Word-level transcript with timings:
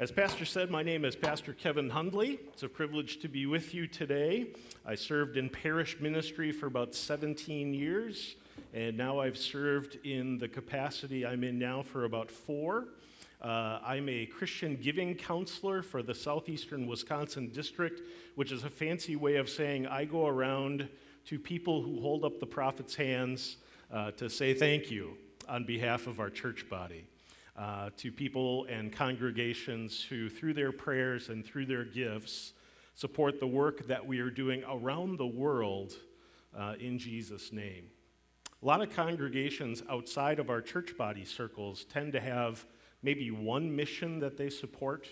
As 0.00 0.10
Pastor 0.10 0.46
said, 0.46 0.70
my 0.70 0.82
name 0.82 1.04
is 1.04 1.14
Pastor 1.14 1.52
Kevin 1.52 1.90
Hundley. 1.90 2.40
It's 2.54 2.62
a 2.62 2.70
privilege 2.70 3.18
to 3.18 3.28
be 3.28 3.44
with 3.44 3.74
you 3.74 3.86
today. 3.86 4.46
I 4.86 4.94
served 4.94 5.36
in 5.36 5.50
parish 5.50 6.00
ministry 6.00 6.52
for 6.52 6.64
about 6.64 6.94
17 6.94 7.74
years, 7.74 8.36
and 8.72 8.96
now 8.96 9.18
I've 9.20 9.36
served 9.36 9.98
in 10.02 10.38
the 10.38 10.48
capacity 10.48 11.26
I'm 11.26 11.44
in 11.44 11.58
now 11.58 11.82
for 11.82 12.06
about 12.06 12.30
four. 12.30 12.86
Uh, 13.42 13.78
I'm 13.84 14.08
a 14.08 14.24
Christian 14.24 14.78
giving 14.80 15.16
counselor 15.16 15.82
for 15.82 16.02
the 16.02 16.14
Southeastern 16.14 16.86
Wisconsin 16.86 17.50
District, 17.50 18.00
which 18.36 18.52
is 18.52 18.64
a 18.64 18.70
fancy 18.70 19.16
way 19.16 19.36
of 19.36 19.50
saying 19.50 19.86
I 19.86 20.06
go 20.06 20.26
around 20.26 20.88
to 21.26 21.38
people 21.38 21.82
who 21.82 22.00
hold 22.00 22.24
up 22.24 22.40
the 22.40 22.46
prophet's 22.46 22.94
hands 22.94 23.58
uh, 23.92 24.12
to 24.12 24.30
say 24.30 24.54
thank 24.54 24.90
you 24.90 25.18
on 25.46 25.64
behalf 25.64 26.06
of 26.06 26.20
our 26.20 26.30
church 26.30 26.70
body 26.70 27.04
uh, 27.56 27.90
to 27.96 28.10
people 28.10 28.64
and 28.66 28.92
congregations 28.92 30.02
who, 30.02 30.28
through 30.28 30.54
their 30.54 30.72
prayers 30.72 31.28
and 31.28 31.44
through 31.44 31.66
their 31.66 31.84
gifts, 31.84 32.52
support 32.94 33.40
the 33.40 33.46
work 33.46 33.86
that 33.86 34.06
we 34.06 34.20
are 34.20 34.30
doing 34.30 34.62
around 34.68 35.18
the 35.18 35.26
world 35.26 35.94
uh, 36.56 36.74
in 36.78 36.98
Jesus' 36.98 37.52
name. 37.52 37.84
A 38.62 38.66
lot 38.66 38.82
of 38.82 38.94
congregations 38.94 39.82
outside 39.88 40.38
of 40.38 40.50
our 40.50 40.60
church 40.60 40.96
body 40.98 41.24
circles 41.24 41.84
tend 41.84 42.12
to 42.12 42.20
have 42.20 42.66
maybe 43.02 43.30
one 43.30 43.74
mission 43.74 44.18
that 44.20 44.36
they 44.36 44.50
support. 44.50 45.08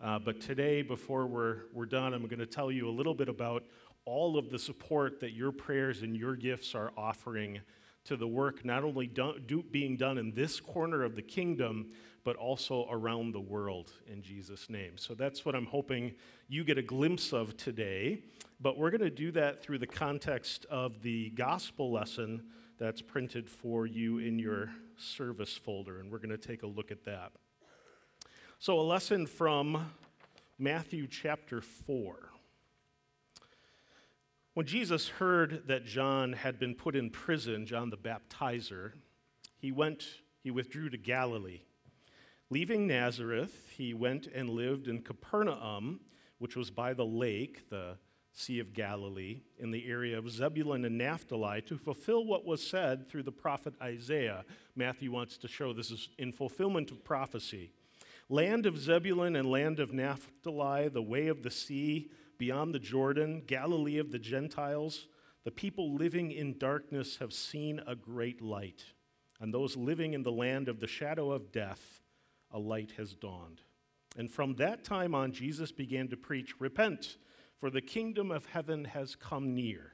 Uh, 0.00 0.18
but 0.18 0.40
today, 0.40 0.82
before 0.82 1.26
we're, 1.26 1.60
we're 1.72 1.86
done, 1.86 2.12
I'm 2.12 2.26
going 2.26 2.38
to 2.38 2.46
tell 2.46 2.70
you 2.70 2.88
a 2.88 2.92
little 2.92 3.14
bit 3.14 3.28
about 3.28 3.64
all 4.04 4.36
of 4.36 4.50
the 4.50 4.58
support 4.58 5.20
that 5.20 5.32
your 5.32 5.52
prayers 5.52 6.02
and 6.02 6.16
your 6.16 6.34
gifts 6.34 6.74
are 6.74 6.92
offering 6.96 7.60
to 8.04 8.16
the 8.16 8.26
work 8.26 8.64
not 8.64 8.84
only 8.84 9.06
do, 9.06 9.64
being 9.70 9.96
done 9.96 10.18
in 10.18 10.32
this 10.32 10.60
corner 10.60 11.02
of 11.02 11.14
the 11.16 11.22
kingdom, 11.22 11.92
but 12.24 12.36
also 12.36 12.86
around 12.90 13.32
the 13.32 13.40
world 13.40 13.92
in 14.06 14.22
Jesus' 14.22 14.70
name. 14.70 14.96
So 14.96 15.14
that's 15.14 15.44
what 15.44 15.54
I'm 15.54 15.66
hoping 15.66 16.14
you 16.48 16.64
get 16.64 16.78
a 16.78 16.82
glimpse 16.82 17.32
of 17.32 17.56
today. 17.56 18.22
But 18.60 18.78
we're 18.78 18.90
going 18.90 19.00
to 19.00 19.10
do 19.10 19.32
that 19.32 19.62
through 19.62 19.78
the 19.78 19.86
context 19.86 20.66
of 20.70 21.02
the 21.02 21.30
gospel 21.30 21.90
lesson 21.90 22.44
that's 22.78 23.02
printed 23.02 23.48
for 23.48 23.86
you 23.86 24.18
in 24.18 24.38
your 24.38 24.70
service 24.96 25.56
folder, 25.56 25.98
and 25.98 26.10
we're 26.10 26.18
going 26.18 26.30
to 26.30 26.38
take 26.38 26.62
a 26.62 26.66
look 26.66 26.90
at 26.90 27.04
that. 27.04 27.32
So, 28.58 28.78
a 28.78 28.82
lesson 28.82 29.26
from 29.26 29.90
Matthew 30.58 31.08
chapter 31.08 31.60
4. 31.60 32.31
When 34.54 34.66
Jesus 34.66 35.08
heard 35.08 35.62
that 35.68 35.86
John 35.86 36.34
had 36.34 36.58
been 36.58 36.74
put 36.74 36.94
in 36.94 37.08
prison, 37.08 37.64
John 37.64 37.88
the 37.88 37.96
Baptizer, 37.96 38.92
he 39.56 39.72
went, 39.72 40.04
he 40.42 40.50
withdrew 40.50 40.90
to 40.90 40.98
Galilee. 40.98 41.62
Leaving 42.50 42.86
Nazareth, 42.86 43.68
he 43.74 43.94
went 43.94 44.26
and 44.26 44.50
lived 44.50 44.88
in 44.88 45.00
Capernaum, 45.00 46.00
which 46.36 46.54
was 46.54 46.70
by 46.70 46.92
the 46.92 47.06
lake, 47.06 47.70
the 47.70 47.96
Sea 48.34 48.58
of 48.58 48.74
Galilee, 48.74 49.40
in 49.58 49.70
the 49.70 49.88
area 49.88 50.18
of 50.18 50.30
Zebulun 50.30 50.84
and 50.84 50.98
Naphtali, 50.98 51.62
to 51.62 51.78
fulfill 51.78 52.26
what 52.26 52.44
was 52.44 52.62
said 52.62 53.08
through 53.08 53.22
the 53.22 53.32
prophet 53.32 53.72
Isaiah. 53.80 54.44
Matthew 54.76 55.10
wants 55.10 55.38
to 55.38 55.48
show 55.48 55.72
this 55.72 55.90
is 55.90 56.10
in 56.18 56.30
fulfillment 56.30 56.90
of 56.90 57.02
prophecy. 57.02 57.72
Land 58.28 58.66
of 58.66 58.76
Zebulun 58.76 59.34
and 59.34 59.50
land 59.50 59.80
of 59.80 59.94
Naphtali, 59.94 60.88
the 60.88 61.00
way 61.00 61.28
of 61.28 61.42
the 61.42 61.50
sea, 61.50 62.10
beyond 62.42 62.74
the 62.74 62.78
Jordan, 62.80 63.40
Galilee 63.46 63.98
of 63.98 64.10
the 64.10 64.18
Gentiles, 64.18 65.06
the 65.44 65.50
people 65.52 65.94
living 65.94 66.32
in 66.32 66.58
darkness 66.58 67.18
have 67.18 67.32
seen 67.32 67.80
a 67.86 67.94
great 67.94 68.42
light. 68.42 68.82
And 69.40 69.54
those 69.54 69.76
living 69.76 70.12
in 70.12 70.24
the 70.24 70.32
land 70.32 70.68
of 70.68 70.80
the 70.80 70.88
shadow 70.88 71.30
of 71.30 71.52
death, 71.52 72.00
a 72.50 72.58
light 72.58 72.94
has 72.96 73.14
dawned. 73.14 73.60
And 74.16 74.28
from 74.28 74.56
that 74.56 74.82
time 74.82 75.14
on, 75.14 75.30
Jesus 75.30 75.70
began 75.70 76.08
to 76.08 76.16
preach, 76.16 76.54
Repent, 76.58 77.16
for 77.60 77.70
the 77.70 77.80
kingdom 77.80 78.32
of 78.32 78.46
heaven 78.46 78.86
has 78.86 79.14
come 79.14 79.54
near. 79.54 79.92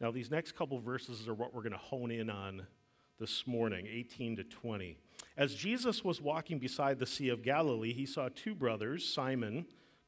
Now, 0.00 0.10
these 0.10 0.32
next 0.32 0.56
couple 0.56 0.80
verses 0.80 1.28
are 1.28 1.34
what 1.34 1.54
we're 1.54 1.62
going 1.62 1.70
to 1.70 1.78
hone 1.78 2.10
in 2.10 2.28
on 2.28 2.66
this 3.20 3.46
morning, 3.46 3.86
18 3.88 4.34
to 4.34 4.42
20. 4.42 4.96
As 5.36 5.54
Jesus 5.54 6.02
was 6.02 6.20
walking 6.20 6.58
beside 6.58 6.98
the 6.98 7.06
Sea 7.06 7.28
of 7.28 7.44
Galilee, 7.44 7.92
he 7.92 8.04
saw 8.04 8.30
two 8.34 8.56
brothers, 8.56 9.08
Simon, 9.08 9.66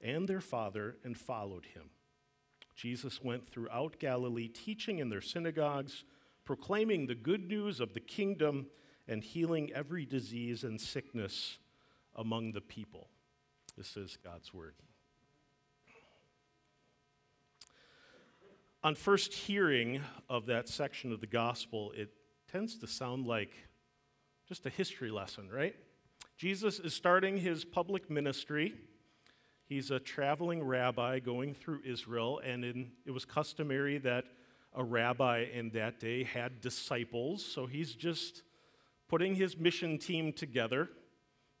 and 0.00 0.28
their 0.28 0.40
father 0.40 0.96
and 1.04 1.16
followed 1.16 1.66
him. 1.66 1.90
Jesus 2.74 3.22
went 3.22 3.48
throughout 3.48 3.98
Galilee, 3.98 4.48
teaching 4.48 4.98
in 4.98 5.08
their 5.08 5.22
synagogues, 5.22 6.04
proclaiming 6.44 7.06
the 7.06 7.14
good 7.14 7.48
news 7.48 7.80
of 7.80 7.94
the 7.94 8.00
kingdom, 8.00 8.66
and 9.08 9.22
healing 9.22 9.72
every 9.72 10.04
disease 10.04 10.64
and 10.64 10.80
sickness 10.80 11.58
among 12.14 12.52
the 12.52 12.60
people. 12.60 13.08
This 13.76 13.96
is 13.96 14.18
God's 14.22 14.52
word. 14.52 14.74
On 18.82 18.94
first 18.94 19.32
hearing 19.32 20.00
of 20.28 20.46
that 20.46 20.68
section 20.68 21.12
of 21.12 21.20
the 21.20 21.26
gospel, 21.26 21.92
it 21.96 22.10
tends 22.50 22.76
to 22.78 22.86
sound 22.86 23.26
like 23.26 23.52
just 24.48 24.66
a 24.66 24.70
history 24.70 25.10
lesson, 25.10 25.48
right? 25.50 25.74
Jesus 26.36 26.78
is 26.78 26.94
starting 26.94 27.38
his 27.38 27.64
public 27.64 28.10
ministry 28.10 28.74
He's 29.68 29.90
a 29.90 29.98
traveling 29.98 30.62
rabbi 30.62 31.18
going 31.18 31.54
through 31.54 31.80
Israel, 31.84 32.40
and 32.44 32.64
in, 32.64 32.92
it 33.04 33.10
was 33.10 33.24
customary 33.24 33.98
that 33.98 34.24
a 34.72 34.84
rabbi 34.84 35.46
in 35.52 35.70
that 35.70 35.98
day 35.98 36.22
had 36.22 36.60
disciples. 36.60 37.44
So 37.44 37.66
he's 37.66 37.94
just 37.94 38.42
putting 39.08 39.34
his 39.34 39.56
mission 39.56 39.98
team 39.98 40.32
together, 40.32 40.88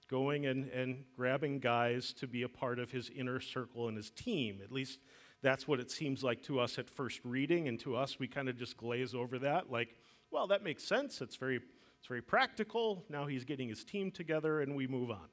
going 0.08 0.46
and, 0.46 0.68
and 0.68 1.04
grabbing 1.16 1.58
guys 1.58 2.12
to 2.12 2.28
be 2.28 2.42
a 2.42 2.48
part 2.48 2.78
of 2.78 2.92
his 2.92 3.10
inner 3.10 3.40
circle 3.40 3.88
and 3.88 3.96
his 3.96 4.10
team. 4.10 4.60
At 4.62 4.70
least 4.70 5.00
that's 5.42 5.66
what 5.66 5.80
it 5.80 5.90
seems 5.90 6.22
like 6.22 6.42
to 6.44 6.60
us 6.60 6.78
at 6.78 6.88
first 6.88 7.20
reading, 7.24 7.66
and 7.66 7.80
to 7.80 7.96
us, 7.96 8.20
we 8.20 8.28
kind 8.28 8.48
of 8.48 8.56
just 8.56 8.76
glaze 8.76 9.14
over 9.14 9.38
that, 9.40 9.70
like, 9.70 9.96
well, 10.30 10.46
that 10.46 10.62
makes 10.62 10.84
sense. 10.84 11.20
It's 11.20 11.36
very, 11.36 11.56
it's 11.98 12.06
very 12.06 12.22
practical. 12.22 13.04
Now 13.08 13.26
he's 13.26 13.44
getting 13.44 13.68
his 13.68 13.82
team 13.82 14.12
together, 14.12 14.60
and 14.60 14.76
we 14.76 14.86
move 14.86 15.10
on. 15.10 15.26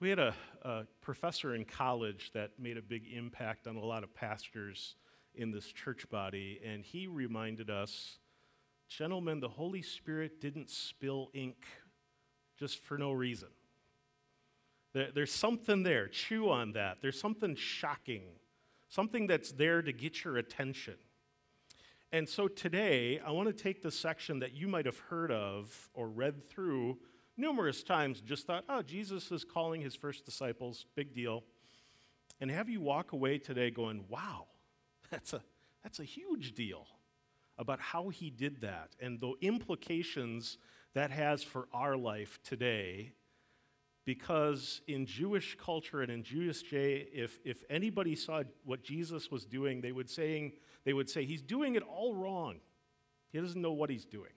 We 0.00 0.10
had 0.10 0.20
a, 0.20 0.34
a, 0.62 0.84
professor 1.00 1.56
in 1.56 1.64
college 1.64 2.30
that 2.32 2.52
made 2.56 2.76
a 2.76 2.82
big 2.82 3.02
impact 3.12 3.66
on 3.66 3.74
a 3.74 3.84
lot 3.84 4.04
of 4.04 4.14
pastors 4.14 4.94
in 5.34 5.50
this 5.50 5.66
church 5.72 6.08
body, 6.08 6.60
and 6.64 6.84
he 6.84 7.08
reminded 7.08 7.68
us 7.68 8.18
gentlemen, 8.88 9.40
the 9.40 9.48
Holy 9.48 9.82
Spirit 9.82 10.40
didn't 10.40 10.70
spill 10.70 11.30
ink 11.34 11.66
just 12.56 12.82
for 12.84 12.96
no 12.96 13.10
reason. 13.10 13.48
There, 14.94 15.08
there's 15.12 15.32
something 15.32 15.82
there. 15.82 16.06
Chew 16.06 16.48
on 16.48 16.72
that. 16.72 16.98
There's 17.02 17.20
something 17.20 17.56
shocking, 17.56 18.22
something 18.88 19.26
that's 19.26 19.50
there 19.50 19.82
to 19.82 19.92
get 19.92 20.24
your 20.24 20.36
attention. 20.36 20.94
And 22.12 22.28
so 22.28 22.46
today, 22.46 23.20
I 23.26 23.32
want 23.32 23.48
to 23.48 23.62
take 23.62 23.82
the 23.82 23.90
section 23.90 24.38
that 24.38 24.54
you 24.54 24.68
might 24.68 24.86
have 24.86 24.98
heard 24.98 25.32
of 25.32 25.90
or 25.92 26.08
read 26.08 26.48
through 26.48 26.98
numerous 27.38 27.82
times 27.82 28.20
just 28.20 28.46
thought, 28.46 28.64
oh, 28.68 28.82
Jesus 28.82 29.30
is 29.30 29.44
calling 29.44 29.80
his 29.80 29.94
first 29.94 30.24
disciples, 30.24 30.84
big 30.94 31.14
deal. 31.14 31.44
And 32.40 32.50
have 32.50 32.68
you 32.68 32.80
walk 32.80 33.12
away 33.12 33.38
today 33.38 33.70
going, 33.70 34.04
wow, 34.08 34.46
that's 35.10 35.32
a, 35.32 35.42
that's 35.82 36.00
a 36.00 36.04
huge 36.04 36.54
deal 36.54 36.86
about 37.56 37.80
how 37.80 38.08
he 38.08 38.30
did 38.30 38.60
that 38.60 38.90
and 39.00 39.20
the 39.20 39.32
implications 39.40 40.58
that 40.94 41.10
has 41.10 41.42
for 41.42 41.68
our 41.72 41.96
life 41.96 42.38
today. 42.44 43.12
Because 44.04 44.80
in 44.86 45.04
Jewish 45.04 45.56
culture 45.62 46.00
and 46.00 46.10
in 46.10 46.22
Jewish 46.22 46.62
day, 46.62 47.08
if, 47.12 47.38
if 47.44 47.62
anybody 47.68 48.14
saw 48.14 48.42
what 48.64 48.82
Jesus 48.82 49.30
was 49.30 49.44
doing, 49.44 49.82
they 49.82 49.92
would, 49.92 50.08
saying, 50.08 50.52
they 50.84 50.94
would 50.94 51.10
say, 51.10 51.26
he's 51.26 51.42
doing 51.42 51.74
it 51.74 51.82
all 51.82 52.14
wrong. 52.14 52.60
He 53.32 53.38
doesn't 53.38 53.60
know 53.60 53.72
what 53.72 53.90
he's 53.90 54.06
doing. 54.06 54.30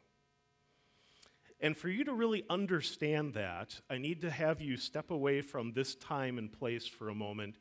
And 1.64 1.78
for 1.78 1.90
you 1.90 2.04
to 2.06 2.14
really 2.14 2.44
understand 2.50 3.36
that, 3.36 3.80
I 3.88 4.00
need 4.00 4.22
to 4.22 4.32
have 4.32 4.62
you 4.62 4.78
step 4.78 5.12
away 5.12 5.42
from 5.42 5.74
this 5.74 5.94
time 5.94 6.40
and 6.40 6.52
place 6.52 6.88
for 6.88 7.10
a 7.10 7.16
moment 7.16 7.58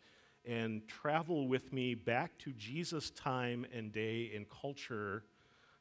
and 0.47 0.88
travel 0.88 1.47
with 1.47 1.70
me 1.70 1.94
back 1.94 2.38
to 2.38 2.52
Jesus' 2.55 3.11
time 3.11 3.67
and 3.75 3.93
day 3.93 4.32
and 4.35 4.47
culture 4.49 5.25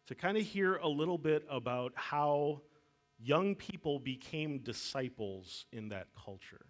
to 0.08 0.16
kind 0.16 0.38
of 0.38 0.44
hear 0.44 0.76
a 0.76 0.88
little 0.88 1.18
bit 1.18 1.46
about 1.50 1.94
how 1.96 2.62
young 3.18 3.56
people 3.56 4.00
became 4.00 4.60
disciples 4.60 5.66
in 5.72 5.88
that 5.90 6.08
culture. 6.26 6.66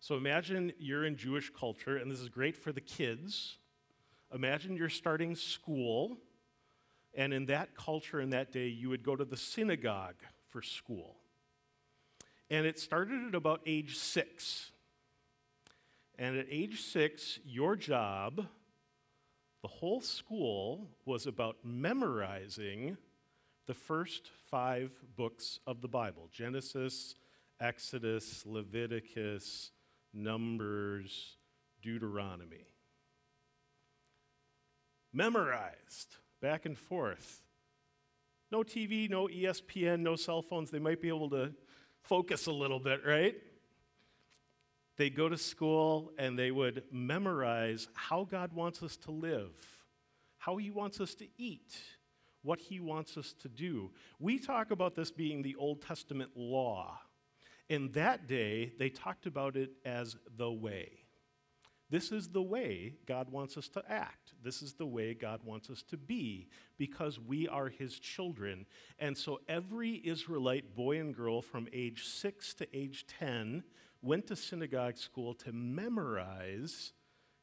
So 0.00 0.16
imagine 0.16 0.72
you're 0.78 1.04
in 1.04 1.16
Jewish 1.16 1.52
culture, 1.56 1.96
and 1.96 2.10
this 2.10 2.20
is 2.20 2.28
great 2.28 2.56
for 2.56 2.72
the 2.72 2.80
kids. 2.80 3.58
Imagine 4.34 4.76
you're 4.76 4.88
starting 4.88 5.36
school, 5.36 6.16
and 7.16 7.32
in 7.32 7.46
that 7.46 7.74
culture 7.74 8.20
in 8.20 8.30
that 8.30 8.52
day, 8.52 8.68
you 8.68 8.90
would 8.90 9.02
go 9.02 9.16
to 9.16 9.24
the 9.24 9.38
synagogue 9.38 10.16
for 10.50 10.60
school. 10.60 11.16
And 12.50 12.66
it 12.66 12.78
started 12.78 13.26
at 13.26 13.34
about 13.34 13.62
age 13.66 13.96
six. 13.96 14.70
And 16.18 16.36
at 16.36 16.46
age 16.50 16.82
six, 16.82 17.40
your 17.44 17.74
job, 17.74 18.46
the 19.62 19.68
whole 19.68 20.02
school, 20.02 20.90
was 21.06 21.26
about 21.26 21.56
memorizing 21.64 22.98
the 23.66 23.74
first 23.74 24.30
five 24.50 24.92
books 25.16 25.58
of 25.66 25.80
the 25.80 25.88
Bible 25.88 26.28
Genesis, 26.30 27.14
Exodus, 27.60 28.44
Leviticus, 28.46 29.70
Numbers, 30.12 31.36
Deuteronomy. 31.82 32.66
Memorized, 35.12 36.16
back 36.46 36.64
and 36.64 36.78
forth. 36.78 37.42
No 38.52 38.62
TV, 38.62 39.10
no 39.10 39.26
ESPN, 39.26 39.98
no 39.98 40.14
cell 40.14 40.42
phones. 40.42 40.70
They 40.70 40.78
might 40.78 41.02
be 41.02 41.08
able 41.08 41.28
to 41.30 41.52
focus 42.02 42.46
a 42.46 42.52
little 42.52 42.78
bit, 42.78 43.00
right? 43.04 43.34
They 44.96 45.10
go 45.10 45.28
to 45.28 45.36
school 45.36 46.12
and 46.16 46.38
they 46.38 46.52
would 46.52 46.84
memorize 46.92 47.88
how 47.94 48.28
God 48.30 48.52
wants 48.52 48.80
us 48.84 48.96
to 48.98 49.10
live, 49.10 49.50
how 50.38 50.56
He 50.56 50.70
wants 50.70 51.00
us 51.00 51.16
to 51.16 51.26
eat, 51.36 51.76
what 52.42 52.60
He 52.60 52.78
wants 52.78 53.16
us 53.16 53.34
to 53.42 53.48
do. 53.48 53.90
We 54.20 54.38
talk 54.38 54.70
about 54.70 54.94
this 54.94 55.10
being 55.10 55.42
the 55.42 55.56
Old 55.56 55.82
Testament 55.82 56.30
law. 56.36 57.00
In 57.68 57.90
that 57.92 58.28
day, 58.28 58.72
they 58.78 58.88
talked 58.88 59.26
about 59.26 59.56
it 59.56 59.72
as 59.84 60.14
the 60.36 60.52
way. 60.52 61.05
This 61.88 62.10
is 62.10 62.28
the 62.28 62.42
way 62.42 62.94
God 63.06 63.30
wants 63.30 63.56
us 63.56 63.68
to 63.68 63.82
act. 63.88 64.32
This 64.42 64.60
is 64.60 64.74
the 64.74 64.86
way 64.86 65.14
God 65.14 65.40
wants 65.44 65.70
us 65.70 65.82
to 65.84 65.96
be 65.96 66.48
because 66.78 67.20
we 67.20 67.46
are 67.46 67.68
His 67.68 68.00
children. 68.00 68.66
And 68.98 69.16
so 69.16 69.40
every 69.48 70.02
Israelite 70.04 70.74
boy 70.74 70.98
and 70.98 71.14
girl 71.14 71.42
from 71.42 71.68
age 71.72 72.04
6 72.04 72.54
to 72.54 72.76
age 72.76 73.06
10 73.06 73.62
went 74.02 74.26
to 74.26 74.36
synagogue 74.36 74.96
school 74.96 75.32
to 75.34 75.52
memorize 75.52 76.92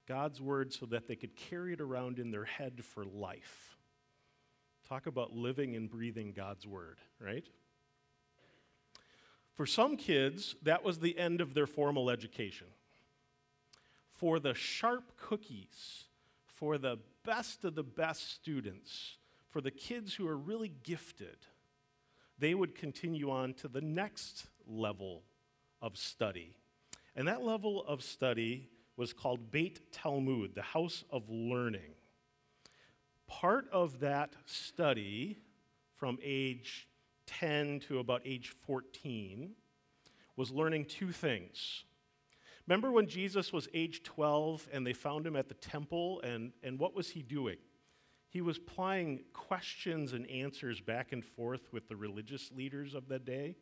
God's 0.07 0.41
word 0.41 0.73
so 0.73 0.85
that 0.87 1.07
they 1.07 1.15
could 1.15 1.35
carry 1.37 1.73
it 1.73 1.81
around 1.81 2.19
in 2.19 2.31
their 2.31 2.43
head 2.43 2.83
for 2.83 3.05
life. 3.05 3.77
Talk 4.87 5.07
about 5.07 5.31
living 5.31 5.75
and 5.77 5.89
breathing 5.89 6.33
God's 6.35 6.67
word, 6.67 6.99
right? 7.19 7.47
For 9.53 9.65
some 9.65 9.95
kids, 9.95 10.55
that 10.63 10.83
was 10.83 10.99
the 10.99 11.17
end 11.17 11.39
of 11.39 11.53
their 11.53 11.67
formal 11.67 12.09
education. 12.09 12.67
For 14.13 14.39
the 14.39 14.53
sharp 14.53 15.17
cookies, 15.17 16.05
for 16.45 16.77
the 16.77 16.99
best 17.25 17.65
of 17.65 17.75
the 17.75 17.83
best 17.83 18.33
students, 18.33 19.17
for 19.49 19.61
the 19.61 19.71
kids 19.71 20.13
who 20.13 20.27
are 20.27 20.37
really 20.37 20.73
gifted, 20.83 21.37
they 22.39 22.53
would 22.53 22.75
continue 22.75 23.29
on 23.29 23.53
to 23.55 23.67
the 23.67 23.81
next 23.81 24.47
level 24.67 25.23
of 25.81 25.97
study. 25.97 26.55
And 27.15 27.27
that 27.27 27.43
level 27.43 27.83
of 27.85 28.01
study 28.01 28.69
was 28.97 29.13
called 29.13 29.51
Beit 29.51 29.91
Talmud, 29.91 30.55
the 30.55 30.61
house 30.61 31.03
of 31.09 31.29
learning. 31.29 31.95
Part 33.27 33.67
of 33.71 33.99
that 33.99 34.35
study 34.45 35.37
from 35.95 36.17
age 36.23 36.87
10 37.27 37.79
to 37.87 37.99
about 37.99 38.21
age 38.25 38.49
14 38.49 39.51
was 40.35 40.51
learning 40.51 40.85
two 40.85 41.11
things. 41.11 41.83
Remember 42.67 42.91
when 42.91 43.07
Jesus 43.07 43.51
was 43.51 43.67
age 43.73 44.03
12 44.03 44.69
and 44.71 44.87
they 44.87 44.93
found 44.93 45.27
him 45.27 45.35
at 45.35 45.49
the 45.49 45.53
temple, 45.55 46.21
and, 46.21 46.53
and 46.63 46.79
what 46.79 46.95
was 46.95 47.09
he 47.09 47.21
doing? 47.21 47.57
He 48.29 48.41
was 48.41 48.57
plying 48.57 49.21
questions 49.33 50.13
and 50.13 50.29
answers 50.29 50.81
back 50.81 51.11
and 51.11 51.23
forth 51.23 51.71
with 51.71 51.87
the 51.87 51.95
religious 51.95 52.51
leaders 52.51 52.95
of 52.95 53.07
the 53.07 53.19
day. 53.19 53.57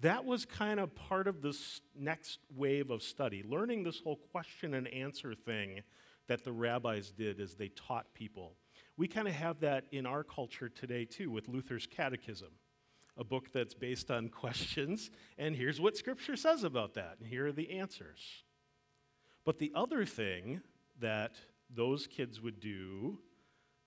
That 0.00 0.24
was 0.24 0.44
kind 0.44 0.80
of 0.80 0.94
part 0.94 1.26
of 1.26 1.42
this 1.42 1.80
next 1.94 2.38
wave 2.56 2.90
of 2.90 3.02
study, 3.02 3.44
learning 3.46 3.82
this 3.82 4.00
whole 4.00 4.18
question 4.32 4.74
and 4.74 4.88
answer 4.88 5.34
thing 5.34 5.82
that 6.28 6.44
the 6.44 6.52
rabbis 6.52 7.10
did 7.10 7.40
as 7.40 7.54
they 7.54 7.68
taught 7.68 8.14
people. 8.14 8.54
We 8.96 9.08
kind 9.08 9.28
of 9.28 9.34
have 9.34 9.60
that 9.60 9.84
in 9.90 10.06
our 10.06 10.22
culture 10.24 10.68
today, 10.68 11.04
too, 11.04 11.30
with 11.30 11.48
Luther's 11.48 11.86
Catechism, 11.86 12.50
a 13.18 13.24
book 13.24 13.52
that's 13.52 13.74
based 13.74 14.10
on 14.10 14.28
questions, 14.28 15.10
and 15.36 15.56
here's 15.56 15.80
what 15.80 15.96
Scripture 15.96 16.36
says 16.36 16.62
about 16.62 16.94
that, 16.94 17.16
and 17.18 17.28
here 17.28 17.48
are 17.48 17.52
the 17.52 17.78
answers. 17.78 18.44
But 19.44 19.58
the 19.58 19.72
other 19.74 20.04
thing 20.04 20.60
that 21.00 21.32
those 21.68 22.06
kids 22.06 22.40
would 22.40 22.60
do 22.60 23.18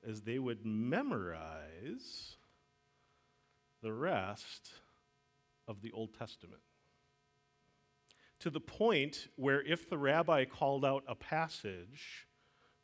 is 0.04 0.22
they 0.22 0.40
would 0.40 0.66
memorize 0.66 2.36
the 3.82 3.94
rest 3.94 4.72
of 5.68 5.82
the 5.82 5.92
Old 5.92 6.14
Testament. 6.18 6.62
To 8.40 8.50
the 8.50 8.60
point 8.60 9.28
where 9.36 9.62
if 9.62 9.90
the 9.90 9.98
rabbi 9.98 10.46
called 10.46 10.84
out 10.84 11.04
a 11.08 11.16
passage, 11.16 12.28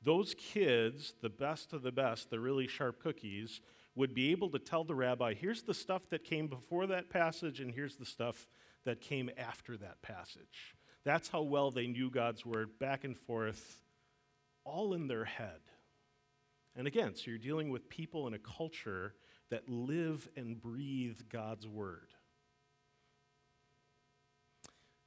those 0.02 0.36
kids, 0.36 1.16
the 1.22 1.30
best 1.30 1.74
of 1.74 1.82
the 1.82 1.92
best, 1.92 2.30
the 2.30 2.40
really 2.40 2.68
sharp 2.68 3.02
cookies, 3.02 3.62
would 3.98 4.14
be 4.14 4.32
able 4.32 4.50
to 4.52 4.60
tell 4.60 4.84
the 4.84 4.96
rabbi, 4.96 5.34
here's 5.34 5.64
the 5.64 5.74
stuff 5.74 6.04
that 6.12 6.24
came 6.24 6.48
before 6.48 6.88
that 6.88 7.10
passage, 7.10 7.60
and 7.60 7.72
here's 7.72 7.98
the 7.98 8.06
stuff 8.06 8.48
that 8.86 9.02
came 9.02 9.30
after 9.38 9.76
that 9.76 10.02
passage. 10.02 10.76
That's 11.04 11.30
how 11.30 11.42
well 11.42 11.72
they 11.72 11.88
knew 11.88 12.12
God's 12.12 12.46
word 12.46 12.80
back 12.80 13.04
and 13.04 13.18
forth, 13.18 13.82
all 14.64 14.94
in 14.94 15.08
their 15.08 15.26
head. 15.26 15.60
And 16.76 16.86
again, 16.86 17.16
so 17.16 17.24
you're 17.32 17.40
dealing 17.40 17.72
with 17.72 17.90
people 17.90 18.28
in 18.28 18.36
a 18.36 18.40
culture 18.40 19.16
that 19.50 19.68
live 19.68 20.30
and 20.38 20.62
breathe 20.62 21.20
God's 21.30 21.68
word. 21.68 22.10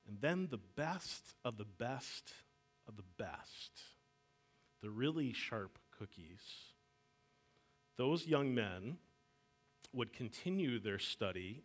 And 0.08 0.20
then 0.20 0.48
the 0.50 0.58
best 0.58 1.34
of 1.44 1.56
the 1.58 1.64
best 1.64 2.34
of 2.88 2.96
the 2.96 3.04
best 3.16 3.70
the 4.82 4.90
really 4.90 5.32
sharp 5.32 5.78
cookies, 5.98 6.69
those 8.00 8.26
young 8.26 8.54
men 8.54 8.96
would 9.92 10.10
continue 10.10 10.78
their 10.80 10.98
study 10.98 11.62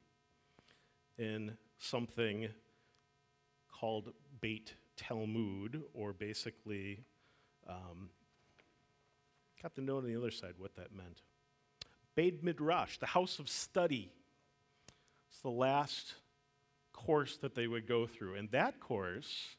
in 1.18 1.56
something 1.80 2.50
called 3.72 4.12
Beit 4.42 4.74
Talmud, 4.98 5.84
or 5.94 6.12
basically, 6.12 7.06
um, 7.70 8.10
got 9.64 9.76
to 9.76 9.82
know 9.82 9.96
on 9.96 10.06
the 10.06 10.18
other 10.18 10.30
side 10.30 10.56
what 10.58 10.76
that 10.76 10.94
meant. 10.94 11.22
Beit 12.16 12.44
Midrash, 12.44 12.98
the 12.98 13.06
house 13.06 13.40
of 13.40 13.48
study. 13.48 14.12
It's 15.30 15.40
the 15.40 15.50
last 15.50 16.16
course 16.92 17.38
that 17.38 17.56
they 17.56 17.68
would 17.68 17.88
go 17.88 18.08
through. 18.08 18.36
And 18.36 18.52
that 18.52 18.82
course, 18.82 19.56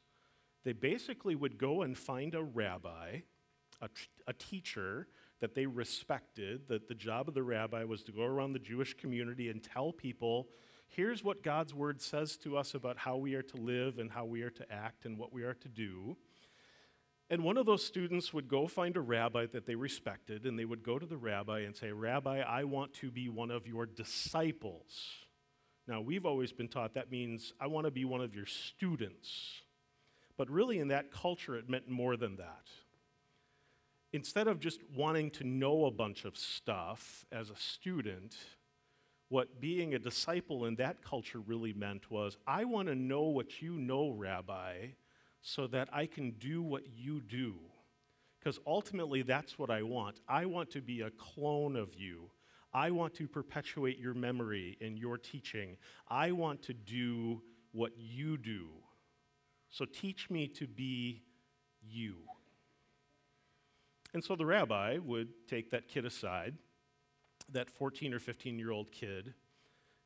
they 0.62 0.74
basically 0.74 1.36
would 1.36 1.56
go 1.56 1.80
and 1.80 1.96
find 1.96 2.34
a 2.34 2.42
rabbi 2.42 3.20
a 4.26 4.32
teacher 4.32 5.06
that 5.40 5.54
they 5.54 5.66
respected, 5.66 6.68
that 6.68 6.88
the 6.88 6.94
job 6.94 7.28
of 7.28 7.34
the 7.34 7.42
rabbi 7.42 7.84
was 7.84 8.02
to 8.04 8.12
go 8.12 8.22
around 8.22 8.52
the 8.52 8.58
Jewish 8.58 8.94
community 8.94 9.50
and 9.50 9.62
tell 9.62 9.92
people 9.92 10.48
here's 10.88 11.24
what 11.24 11.42
God's 11.42 11.74
word 11.74 12.00
says 12.00 12.36
to 12.38 12.56
us 12.56 12.74
about 12.74 12.96
how 12.96 13.16
we 13.16 13.34
are 13.34 13.42
to 13.42 13.56
live 13.56 13.98
and 13.98 14.10
how 14.10 14.24
we 14.24 14.42
are 14.42 14.50
to 14.50 14.72
act 14.72 15.04
and 15.04 15.18
what 15.18 15.32
we 15.32 15.42
are 15.42 15.54
to 15.54 15.68
do. 15.68 16.16
And 17.28 17.42
one 17.42 17.56
of 17.56 17.66
those 17.66 17.84
students 17.84 18.32
would 18.32 18.48
go 18.48 18.68
find 18.68 18.96
a 18.96 19.00
rabbi 19.00 19.46
that 19.46 19.66
they 19.66 19.74
respected, 19.74 20.46
and 20.46 20.56
they 20.56 20.64
would 20.64 20.84
go 20.84 20.96
to 20.96 21.06
the 21.06 21.16
rabbi 21.16 21.60
and 21.60 21.74
say, 21.74 21.90
Rabbi, 21.90 22.40
I 22.40 22.62
want 22.64 22.94
to 22.94 23.10
be 23.10 23.28
one 23.28 23.50
of 23.50 23.66
your 23.66 23.84
disciples. 23.84 25.26
Now, 25.88 26.00
we've 26.00 26.24
always 26.24 26.52
been 26.52 26.68
taught 26.68 26.94
that 26.94 27.10
means 27.10 27.52
I 27.60 27.66
want 27.66 27.86
to 27.86 27.90
be 27.90 28.04
one 28.04 28.20
of 28.20 28.34
your 28.34 28.46
students. 28.46 29.62
But 30.36 30.48
really, 30.50 30.78
in 30.78 30.88
that 30.88 31.10
culture, 31.10 31.56
it 31.56 31.68
meant 31.68 31.88
more 31.88 32.16
than 32.16 32.36
that 32.36 32.68
instead 34.12 34.48
of 34.48 34.60
just 34.60 34.80
wanting 34.94 35.30
to 35.32 35.44
know 35.44 35.86
a 35.86 35.90
bunch 35.90 36.24
of 36.24 36.36
stuff 36.36 37.24
as 37.32 37.50
a 37.50 37.56
student, 37.56 38.36
what 39.28 39.60
being 39.60 39.94
a 39.94 39.98
disciple 39.98 40.66
in 40.66 40.76
that 40.76 41.02
culture 41.02 41.40
really 41.40 41.72
meant 41.72 42.10
was 42.10 42.36
I 42.46 42.64
want 42.64 42.88
to 42.88 42.94
know 42.94 43.22
what 43.22 43.60
you 43.60 43.72
know, 43.72 44.10
Rabbi, 44.10 44.88
so 45.42 45.66
that 45.68 45.88
I 45.92 46.06
can 46.06 46.32
do 46.32 46.62
what 46.62 46.82
you 46.94 47.20
do. 47.20 47.54
Because 48.38 48.60
ultimately, 48.66 49.22
that's 49.22 49.58
what 49.58 49.70
I 49.70 49.82
want. 49.82 50.20
I 50.28 50.46
want 50.46 50.70
to 50.70 50.80
be 50.80 51.00
a 51.00 51.10
clone 51.10 51.74
of 51.74 51.94
you. 51.94 52.30
I 52.72 52.90
want 52.90 53.14
to 53.14 53.26
perpetuate 53.26 53.98
your 53.98 54.14
memory 54.14 54.76
and 54.80 54.98
your 54.98 55.18
teaching. 55.18 55.76
I 56.08 56.30
want 56.30 56.62
to 56.64 56.74
do 56.74 57.42
what 57.72 57.92
you 57.96 58.36
do. 58.36 58.68
So 59.70 59.84
teach 59.84 60.30
me 60.30 60.46
to 60.48 60.66
be 60.66 61.22
you. 61.82 62.16
And 64.16 64.24
so 64.24 64.34
the 64.34 64.46
rabbi 64.46 64.96
would 64.96 65.28
take 65.46 65.72
that 65.72 65.88
kid 65.88 66.06
aside, 66.06 66.54
that 67.52 67.68
14 67.68 68.14
or 68.14 68.18
15 68.18 68.58
year 68.58 68.70
old 68.70 68.90
kid, 68.90 69.34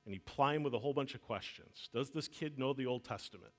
and 0.04 0.12
he'd 0.12 0.26
ply 0.26 0.54
him 0.54 0.64
with 0.64 0.74
a 0.74 0.80
whole 0.80 0.92
bunch 0.92 1.14
of 1.14 1.22
questions. 1.22 1.88
Does 1.94 2.10
this 2.10 2.26
kid 2.26 2.58
know 2.58 2.72
the 2.72 2.86
Old 2.86 3.04
Testament? 3.04 3.52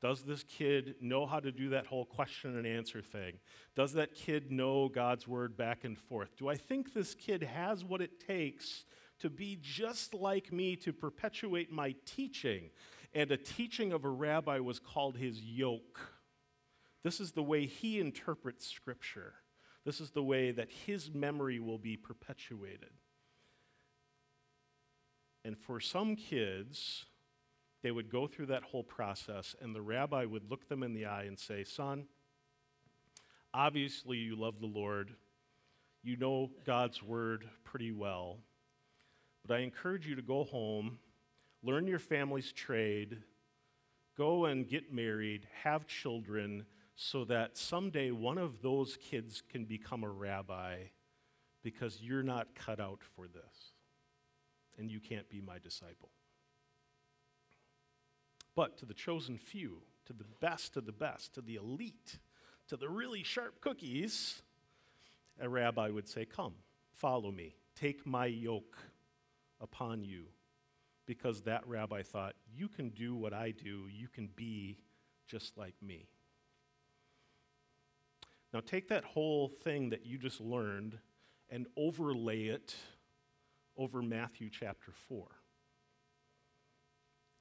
Does 0.00 0.22
this 0.22 0.44
kid 0.44 0.94
know 1.00 1.26
how 1.26 1.40
to 1.40 1.50
do 1.50 1.70
that 1.70 1.86
whole 1.86 2.04
question 2.04 2.56
and 2.56 2.64
answer 2.64 3.02
thing? 3.02 3.40
Does 3.74 3.94
that 3.94 4.14
kid 4.14 4.52
know 4.52 4.88
God's 4.88 5.26
word 5.26 5.56
back 5.56 5.82
and 5.82 5.98
forth? 5.98 6.36
Do 6.36 6.46
I 6.46 6.54
think 6.54 6.94
this 6.94 7.16
kid 7.16 7.42
has 7.42 7.84
what 7.84 8.00
it 8.00 8.24
takes 8.24 8.84
to 9.18 9.28
be 9.28 9.58
just 9.60 10.14
like 10.14 10.52
me 10.52 10.76
to 10.76 10.92
perpetuate 10.92 11.72
my 11.72 11.96
teaching? 12.04 12.70
And 13.12 13.32
a 13.32 13.36
teaching 13.36 13.92
of 13.92 14.04
a 14.04 14.10
rabbi 14.10 14.60
was 14.60 14.78
called 14.78 15.16
his 15.16 15.42
yoke. 15.42 15.98
This 17.02 17.18
is 17.18 17.32
the 17.32 17.42
way 17.42 17.66
he 17.66 17.98
interprets 17.98 18.68
Scripture. 18.68 19.34
This 19.86 20.00
is 20.00 20.10
the 20.10 20.22
way 20.22 20.50
that 20.50 20.68
his 20.84 21.14
memory 21.14 21.60
will 21.60 21.78
be 21.78 21.96
perpetuated. 21.96 22.90
And 25.44 25.56
for 25.56 25.78
some 25.78 26.16
kids, 26.16 27.06
they 27.84 27.92
would 27.92 28.10
go 28.10 28.26
through 28.26 28.46
that 28.46 28.64
whole 28.64 28.82
process, 28.82 29.54
and 29.62 29.72
the 29.72 29.80
rabbi 29.80 30.24
would 30.24 30.50
look 30.50 30.68
them 30.68 30.82
in 30.82 30.92
the 30.92 31.06
eye 31.06 31.22
and 31.22 31.38
say, 31.38 31.62
Son, 31.62 32.06
obviously 33.54 34.16
you 34.16 34.34
love 34.34 34.58
the 34.58 34.66
Lord. 34.66 35.14
You 36.02 36.16
know 36.16 36.50
God's 36.64 37.00
word 37.00 37.48
pretty 37.62 37.92
well. 37.92 38.38
But 39.46 39.58
I 39.58 39.60
encourage 39.60 40.08
you 40.08 40.16
to 40.16 40.22
go 40.22 40.42
home, 40.42 40.98
learn 41.62 41.86
your 41.86 42.00
family's 42.00 42.50
trade, 42.50 43.18
go 44.18 44.46
and 44.46 44.68
get 44.68 44.92
married, 44.92 45.46
have 45.62 45.86
children, 45.86 46.66
so 46.96 47.24
that 47.26 47.58
someday 47.58 48.10
one 48.10 48.38
of 48.38 48.62
those 48.62 48.96
kids 48.96 49.42
can 49.50 49.66
become 49.66 50.02
a 50.02 50.08
rabbi 50.08 50.76
because 51.62 52.00
you're 52.00 52.22
not 52.22 52.54
cut 52.54 52.80
out 52.80 53.00
for 53.14 53.26
this 53.26 53.72
and 54.78 54.90
you 54.90 54.98
can't 54.98 55.28
be 55.28 55.42
my 55.42 55.58
disciple. 55.58 56.08
But 58.54 58.78
to 58.78 58.86
the 58.86 58.94
chosen 58.94 59.36
few, 59.36 59.82
to 60.06 60.14
the 60.14 60.24
best 60.40 60.78
of 60.78 60.86
the 60.86 60.92
best, 60.92 61.34
to 61.34 61.42
the 61.42 61.56
elite, 61.56 62.18
to 62.68 62.76
the 62.78 62.88
really 62.88 63.22
sharp 63.22 63.60
cookies, 63.60 64.42
a 65.38 65.48
rabbi 65.48 65.90
would 65.90 66.08
say, 66.08 66.24
Come, 66.24 66.54
follow 66.94 67.30
me, 67.30 67.56
take 67.74 68.06
my 68.06 68.24
yoke 68.24 68.78
upon 69.60 70.02
you. 70.02 70.24
Because 71.04 71.42
that 71.42 71.66
rabbi 71.66 72.02
thought, 72.02 72.34
You 72.54 72.68
can 72.68 72.88
do 72.88 73.14
what 73.14 73.34
I 73.34 73.50
do, 73.50 73.84
you 73.92 74.08
can 74.08 74.30
be 74.34 74.78
just 75.26 75.58
like 75.58 75.74
me. 75.82 76.06
Now, 78.56 78.62
take 78.64 78.88
that 78.88 79.04
whole 79.04 79.48
thing 79.48 79.90
that 79.90 80.06
you 80.06 80.16
just 80.16 80.40
learned 80.40 80.96
and 81.50 81.66
overlay 81.76 82.44
it 82.44 82.74
over 83.76 84.00
Matthew 84.00 84.48
chapter 84.48 84.92
4. 85.10 85.26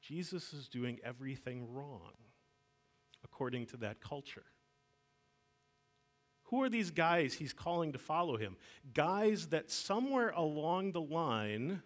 Jesus 0.02 0.52
is 0.52 0.68
doing 0.68 1.00
everything 1.06 1.74
wrong 1.74 2.12
according 3.24 3.68
to 3.68 3.78
that 3.78 4.02
culture. 4.02 4.44
Who 6.48 6.62
are 6.64 6.70
these 6.70 6.92
guys 6.92 7.36
he's 7.36 7.54
calling 7.54 7.94
to 7.94 7.98
follow 7.98 8.36
him? 8.36 8.58
Guys 8.94 9.48
that 9.48 9.72
somewhere 9.72 10.32
along 10.32 10.92
the 10.92 11.00
line 11.00 11.82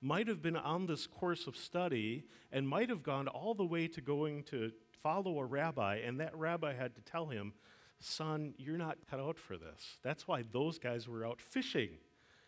might 0.00 0.26
have 0.26 0.42
been 0.42 0.56
on 0.56 0.86
this 0.86 1.06
course 1.06 1.46
of 1.46 1.56
study 1.56 2.24
and 2.50 2.68
might 2.68 2.88
have 2.88 3.04
gone 3.04 3.28
all 3.28 3.54
the 3.54 3.64
way 3.64 3.86
to 3.86 4.00
going 4.00 4.42
to 4.46 4.72
follow 5.00 5.38
a 5.38 5.44
rabbi, 5.44 5.98
and 6.04 6.18
that 6.18 6.36
rabbi 6.36 6.74
had 6.74 6.96
to 6.96 7.02
tell 7.02 7.26
him, 7.26 7.52
Son, 8.00 8.54
you're 8.58 8.76
not 8.76 8.98
cut 9.10 9.20
out 9.20 9.38
for 9.38 9.56
this. 9.56 9.98
That's 10.02 10.28
why 10.28 10.42
those 10.52 10.78
guys 10.78 11.08
were 11.08 11.26
out 11.26 11.40
fishing 11.40 11.90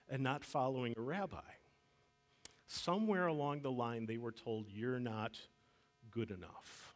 and 0.09 0.23
not 0.23 0.45
following 0.45 0.95
a 0.97 1.01
rabbi. 1.01 1.39
Somewhere 2.69 3.27
along 3.27 3.63
the 3.63 3.71
line, 3.71 4.07
they 4.07 4.19
were 4.19 4.33
told, 4.33 4.67
You're 4.69 5.01
not 5.01 5.39
good 6.11 6.31
enough. 6.31 6.95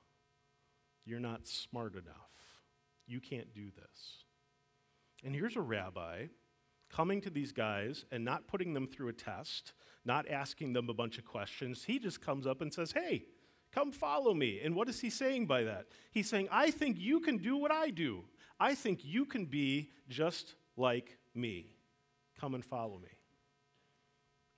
You're 1.05 1.21
not 1.21 1.47
smart 1.47 1.95
enough. 1.95 2.31
You 3.07 3.21
can't 3.21 3.55
do 3.55 3.67
this. 3.67 4.25
And 5.25 5.35
here's 5.35 5.57
a 5.57 5.61
rabbi 5.61 6.27
coming 6.91 7.21
to 7.21 7.31
these 7.31 7.53
guys 7.53 8.05
and 8.11 8.25
not 8.25 8.49
putting 8.49 8.75
them 8.75 8.87
through 8.87 9.09
a 9.09 9.13
test, 9.13 9.73
not 10.05 10.29
asking 10.29 10.73
them 10.73 10.89
a 10.89 10.95
bunch 10.95 11.19
of 11.19 11.25
questions. 11.25 11.85
He 11.85 11.99
just 11.99 12.21
comes 12.21 12.47
up 12.47 12.61
and 12.61 12.73
says, 12.73 12.93
Hey, 12.93 13.25
come 13.73 13.93
follow 13.93 14.35
me. 14.35 14.61
And 14.63 14.75
what 14.75 14.89
is 14.89 15.01
he 15.01 15.11
saying 15.11 15.47
by 15.47 15.65
that? 15.65 15.87
He's 16.11 16.29
saying, 16.29 16.49
I 16.51 16.71
think 16.71 16.99
you 16.99 17.21
can 17.21 17.39
do 17.39 17.57
what 17.57 17.71
I 17.71 17.91
do. 17.91 18.25
I 18.61 18.75
think 18.75 19.01
you 19.03 19.25
can 19.25 19.47
be 19.47 19.91
just 20.09 20.55
like 20.77 21.17
me. 21.35 21.75
Come 22.39 22.55
and 22.55 22.65
follow 22.65 22.99
me. 22.99 23.09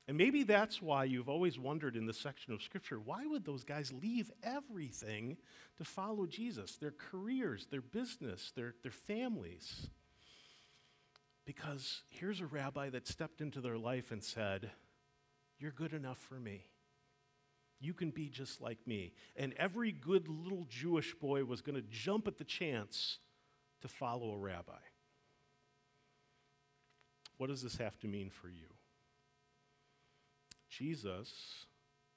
And 0.08 0.18
maybe 0.18 0.42
that's 0.42 0.82
why 0.82 1.04
you've 1.04 1.28
always 1.28 1.58
wondered 1.58 1.94
in 1.94 2.06
this 2.06 2.18
section 2.18 2.52
of 2.52 2.62
Scripture 2.62 2.98
why 2.98 3.24
would 3.24 3.44
those 3.44 3.62
guys 3.62 3.92
leave 3.92 4.30
everything 4.42 5.36
to 5.78 5.84
follow 5.84 6.26
Jesus? 6.26 6.76
Their 6.76 6.90
careers, 6.90 7.66
their 7.70 7.80
business, 7.80 8.52
their, 8.56 8.74
their 8.82 8.92
families. 8.92 9.88
Because 11.46 12.02
here's 12.08 12.40
a 12.40 12.46
rabbi 12.46 12.90
that 12.90 13.06
stepped 13.06 13.40
into 13.40 13.60
their 13.60 13.78
life 13.78 14.10
and 14.10 14.22
said, 14.22 14.70
You're 15.58 15.70
good 15.72 15.92
enough 15.92 16.18
for 16.18 16.34
me. 16.34 16.66
You 17.80 17.94
can 17.94 18.10
be 18.10 18.28
just 18.28 18.60
like 18.60 18.86
me. 18.86 19.12
And 19.36 19.54
every 19.56 19.92
good 19.92 20.28
little 20.28 20.66
Jewish 20.68 21.14
boy 21.14 21.44
was 21.44 21.62
going 21.62 21.74
to 21.74 21.88
jump 21.88 22.28
at 22.28 22.38
the 22.38 22.44
chance 22.44 23.18
to 23.82 23.88
follow 23.88 24.32
a 24.32 24.38
rabbi. 24.38 24.72
What 27.36 27.50
does 27.50 27.62
this 27.62 27.76
have 27.76 27.98
to 28.00 28.08
mean 28.08 28.30
for 28.30 28.48
you? 28.48 28.68
Jesus 30.68 31.66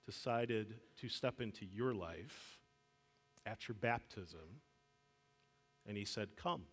decided 0.05 0.75
to 1.01 1.10
step 1.10 1.41
into 1.41 1.65
your 1.65 1.93
life 1.93 2.60
at 3.45 3.67
your 3.67 3.75
baptism, 3.75 4.62
and 5.88 5.98
he 5.98 6.05
said, 6.05 6.38
Come, 6.38 6.63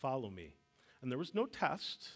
follow 0.00 0.30
me. 0.30 0.56
And 1.00 1.10
there 1.10 1.18
was 1.18 1.34
no 1.34 1.46
test. 1.46 2.10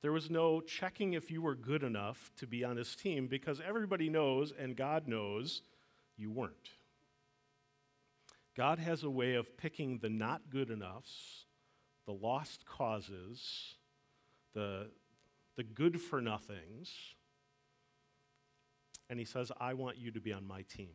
There 0.00 0.12
was 0.12 0.30
no 0.30 0.60
checking 0.60 1.14
if 1.14 1.30
you 1.30 1.42
were 1.42 1.54
good 1.54 1.82
enough 1.82 2.30
to 2.36 2.46
be 2.46 2.64
on 2.64 2.76
his 2.76 2.94
team 2.94 3.26
because 3.26 3.60
everybody 3.60 4.08
knows 4.08 4.52
and 4.56 4.76
God 4.76 5.08
knows 5.08 5.62
you 6.16 6.30
weren't. 6.30 6.70
God 8.58 8.80
has 8.80 9.04
a 9.04 9.10
way 9.10 9.34
of 9.34 9.56
picking 9.56 9.98
the 9.98 10.08
not 10.08 10.50
good 10.50 10.68
enoughs, 10.68 11.46
the 12.06 12.12
lost 12.12 12.66
causes, 12.66 13.76
the, 14.52 14.90
the 15.56 15.62
good 15.62 16.00
for 16.00 16.20
nothings, 16.20 16.90
and 19.08 19.20
he 19.20 19.24
says, 19.24 19.52
I 19.60 19.74
want 19.74 19.96
you 19.96 20.10
to 20.10 20.20
be 20.20 20.32
on 20.32 20.44
my 20.44 20.62
team. 20.62 20.90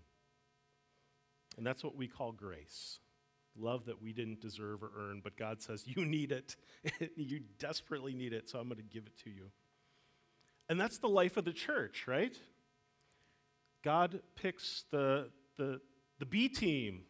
And 1.56 1.66
that's 1.66 1.86
what 1.86 1.96
we 1.96 2.08
call 2.08 2.34
grace 2.34 3.00
love 3.56 3.86
that 3.86 4.02
we 4.02 4.12
didn't 4.12 4.42
deserve 4.42 4.82
or 4.84 4.92
earn, 4.98 5.22
but 5.24 5.38
God 5.38 5.62
says, 5.62 5.84
You 5.86 6.06
need 6.06 6.32
it. 6.32 6.56
you 7.16 7.42
desperately 7.60 8.14
need 8.14 8.34
it, 8.34 8.50
so 8.50 8.60
I'm 8.60 8.68
going 8.68 8.78
to 8.78 8.84
give 8.84 9.06
it 9.06 9.18
to 9.24 9.30
you. 9.30 9.52
And 10.68 10.82
that's 10.82 10.98
the 10.98 11.08
life 11.08 11.38
of 11.38 11.46
the 11.46 11.54
church, 11.54 12.06
right? 12.08 12.36
God 13.84 14.22
picks 14.36 14.86
the, 14.92 15.30
the, 15.58 15.82
the 16.20 16.26
B 16.26 16.50
team, 16.50 17.04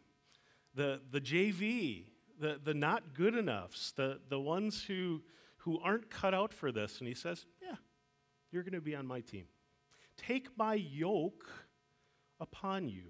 the, 0.75 1.01
the 1.12 1.22
JV, 1.22 2.06
the, 2.39 2.60
the 2.63 2.74
not 2.74 3.13
good 3.13 3.36
enoughs, 3.36 3.94
the, 3.96 4.20
the 4.30 4.39
ones 4.39 4.84
who, 4.84 5.22
who 5.58 5.80
aren't 5.80 6.10
cut 6.10 6.34
out 6.34 6.53
for 6.53 6.72
this. 6.72 7.00
And 7.00 7.08
He 7.08 7.13
says, 7.13 7.46
Yeah, 7.62 7.75
you're 8.51 8.63
going 8.63 8.74
to 8.74 8.82
be 8.82 8.96
on 8.96 9.08
my 9.08 9.22
team. 9.22 9.46
Take 10.18 10.58
my 10.58 10.75
yoke 10.75 11.48
upon 12.39 12.89
you, 12.89 13.06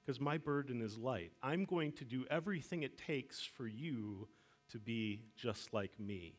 because 0.00 0.20
my 0.20 0.38
burden 0.38 0.80
is 0.82 0.98
light. 0.98 1.32
I'm 1.42 1.64
going 1.64 1.92
to 1.92 2.04
do 2.04 2.24
everything 2.30 2.82
it 2.82 2.98
takes 2.98 3.40
for 3.40 3.66
you 3.66 4.28
to 4.70 4.78
be 4.78 5.22
just 5.36 5.72
like 5.72 5.98
me. 6.00 6.34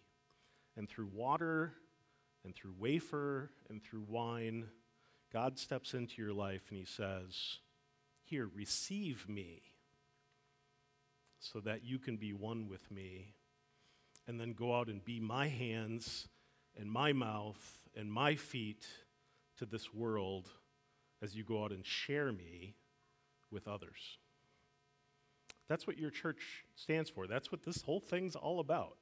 And 0.75 0.89
through 0.89 1.09
water, 1.13 1.73
and 2.43 2.53
through 2.53 2.73
wafer, 2.77 3.51
and 3.69 3.81
through 3.81 4.03
wine, 4.07 4.65
God 5.31 5.57
steps 5.57 5.93
into 5.93 6.21
your 6.21 6.33
life 6.33 6.63
and 6.69 6.77
He 6.77 6.85
says, 6.85 7.59
Here, 8.23 8.49
receive 8.53 9.27
me, 9.29 9.61
so 11.43 11.59
that 11.59 11.83
you 11.83 11.99
can 11.99 12.15
be 12.15 12.31
one 12.31 12.67
with 12.69 12.89
me. 12.89 13.33
And 14.27 14.39
then 14.39 14.53
go 14.53 14.73
out 14.73 14.87
and 14.87 15.03
be 15.03 15.19
my 15.19 15.49
hands, 15.49 16.27
and 16.79 16.89
my 16.89 17.11
mouth, 17.11 17.61
and 17.95 18.11
my 18.11 18.35
feet 18.35 18.85
to 19.57 19.65
this 19.65 19.93
world 19.93 20.49
as 21.21 21.35
you 21.35 21.43
go 21.43 21.63
out 21.63 21.71
and 21.71 21.85
share 21.85 22.31
me 22.31 22.75
with 23.51 23.67
others. 23.67 24.17
That's 25.67 25.85
what 25.85 25.97
your 25.97 26.09
church 26.09 26.65
stands 26.75 27.09
for. 27.09 27.27
That's 27.27 27.51
what 27.51 27.63
this 27.63 27.81
whole 27.81 27.99
thing's 27.99 28.35
all 28.35 28.59
about. 28.59 28.97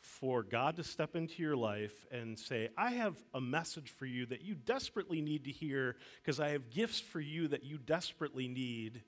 For 0.00 0.42
God 0.42 0.76
to 0.76 0.84
step 0.84 1.14
into 1.14 1.42
your 1.42 1.56
life 1.56 2.06
and 2.10 2.38
say, 2.38 2.68
I 2.76 2.90
have 2.90 3.16
a 3.32 3.40
message 3.40 3.90
for 3.90 4.04
you 4.04 4.26
that 4.26 4.42
you 4.42 4.54
desperately 4.54 5.20
need 5.20 5.44
to 5.44 5.50
hear 5.50 5.96
because 6.22 6.40
I 6.40 6.50
have 6.50 6.70
gifts 6.70 7.00
for 7.00 7.20
you 7.20 7.48
that 7.48 7.64
you 7.64 7.78
desperately 7.78 8.48
need. 8.48 9.02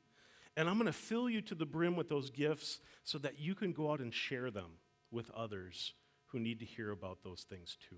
And 0.57 0.69
I'm 0.69 0.77
going 0.77 0.87
to 0.87 0.93
fill 0.93 1.29
you 1.29 1.41
to 1.43 1.55
the 1.55 1.67
brim 1.67 1.97
with 1.97 2.09
those 2.09 2.31
gifts 2.31 2.81
so 3.03 3.19
that 3.19 3.39
you 3.39 3.55
can 3.55 3.73
go 3.73 3.91
out 3.91 4.01
and 4.01 4.15
share 4.15 4.51
them 4.51 4.79
with 5.11 5.31
others 5.33 5.95
who 6.27 6.39
need 6.39 6.61
to 6.61 6.65
hear 6.65 6.91
about 6.91 7.19
those 7.25 7.45
things 7.49 7.77
too. 7.89 7.97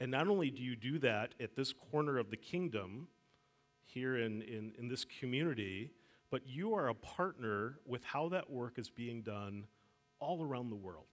And 0.00 0.10
not 0.10 0.26
only 0.26 0.50
do 0.50 0.62
you 0.62 0.74
do 0.74 0.98
that 1.00 1.34
at 1.38 1.54
this 1.54 1.72
corner 1.72 2.18
of 2.18 2.30
the 2.30 2.36
kingdom, 2.36 3.08
here 3.84 4.16
in, 4.16 4.42
in, 4.42 4.72
in 4.78 4.88
this 4.88 5.04
community, 5.04 5.90
but 6.30 6.46
you 6.46 6.74
are 6.74 6.88
a 6.88 6.94
partner 6.94 7.78
with 7.86 8.02
how 8.04 8.28
that 8.30 8.50
work 8.50 8.78
is 8.78 8.90
being 8.90 9.22
done 9.22 9.66
all 10.18 10.42
around 10.42 10.70
the 10.70 10.76
world. 10.76 11.06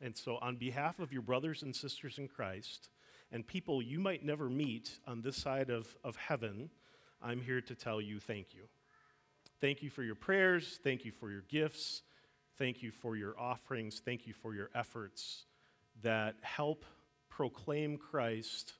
And 0.00 0.16
so, 0.16 0.38
on 0.42 0.56
behalf 0.56 0.98
of 0.98 1.12
your 1.12 1.22
brothers 1.22 1.62
and 1.62 1.74
sisters 1.74 2.18
in 2.18 2.28
Christ 2.28 2.90
and 3.30 3.46
people 3.46 3.80
you 3.80 3.98
might 3.98 4.24
never 4.24 4.50
meet 4.50 4.98
on 5.06 5.22
this 5.22 5.36
side 5.36 5.70
of, 5.70 5.96
of 6.04 6.16
heaven, 6.16 6.70
I'm 7.22 7.40
here 7.40 7.60
to 7.60 7.74
tell 7.74 8.00
you 8.00 8.20
thank 8.20 8.54
you. 8.54 8.64
Thank 9.62 9.80
you 9.80 9.90
for 9.90 10.02
your 10.02 10.16
prayers. 10.16 10.80
Thank 10.82 11.04
you 11.04 11.12
for 11.12 11.30
your 11.30 11.42
gifts. 11.42 12.02
Thank 12.58 12.82
you 12.82 12.90
for 12.90 13.14
your 13.14 13.38
offerings. 13.38 14.02
Thank 14.04 14.26
you 14.26 14.34
for 14.34 14.56
your 14.56 14.70
efforts 14.74 15.44
that 16.02 16.34
help 16.40 16.84
proclaim 17.28 17.96
Christ 17.96 18.72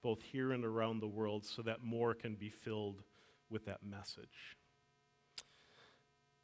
both 0.00 0.22
here 0.22 0.52
and 0.52 0.64
around 0.64 1.00
the 1.00 1.08
world 1.08 1.44
so 1.44 1.62
that 1.62 1.82
more 1.82 2.14
can 2.14 2.36
be 2.36 2.50
filled 2.50 3.02
with 3.50 3.64
that 3.64 3.82
message. 3.82 4.56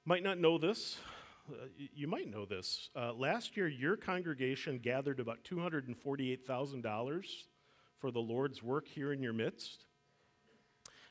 Might 0.05 0.25
not 0.25 0.39
know 0.39 0.59
this. 0.59 0.99
Uh, 1.49 1.67
you 1.77 2.09
might 2.09 2.29
know 2.29 2.45
this. 2.45 2.91
Uh, 2.97 3.13
last 3.13 3.57
year, 3.57 3.69
your 3.69 3.97
congregation 3.97 4.81
gathered 4.81 5.21
about 5.21 5.45
$248,000 5.45 7.25
for 8.01 8.11
the 8.11 8.19
Lord's 8.19 8.61
work 8.61 8.89
here 8.89 9.13
in 9.13 9.23
your 9.23 9.33
midst. 9.33 9.85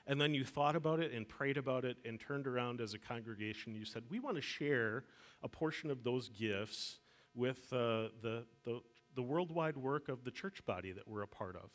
And 0.05 0.19
then 0.19 0.33
you 0.33 0.43
thought 0.43 0.75
about 0.75 0.99
it 0.99 1.13
and 1.13 1.27
prayed 1.27 1.57
about 1.57 1.85
it 1.85 1.97
and 2.03 2.19
turned 2.19 2.45
around 2.45 2.81
as 2.81 2.93
a 2.93 2.99
congregation. 2.99 3.73
You 3.73 3.85
said, 3.85 4.03
We 4.09 4.19
want 4.19 4.35
to 4.35 4.41
share 4.41 5.05
a 5.41 5.47
portion 5.47 5.89
of 5.89 6.03
those 6.03 6.29
gifts 6.29 6.99
with 7.33 7.71
uh, 7.71 8.09
the, 8.21 8.45
the, 8.65 8.81
the 9.15 9.21
worldwide 9.21 9.77
work 9.77 10.09
of 10.09 10.23
the 10.23 10.31
church 10.31 10.65
body 10.65 10.91
that 10.91 11.07
we're 11.07 11.21
a 11.21 11.27
part 11.27 11.55
of. 11.55 11.69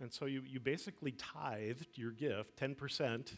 And 0.00 0.12
so 0.12 0.26
you, 0.26 0.42
you 0.46 0.60
basically 0.60 1.12
tithed 1.12 1.96
your 1.96 2.10
gift, 2.10 2.58
10% 2.58 3.32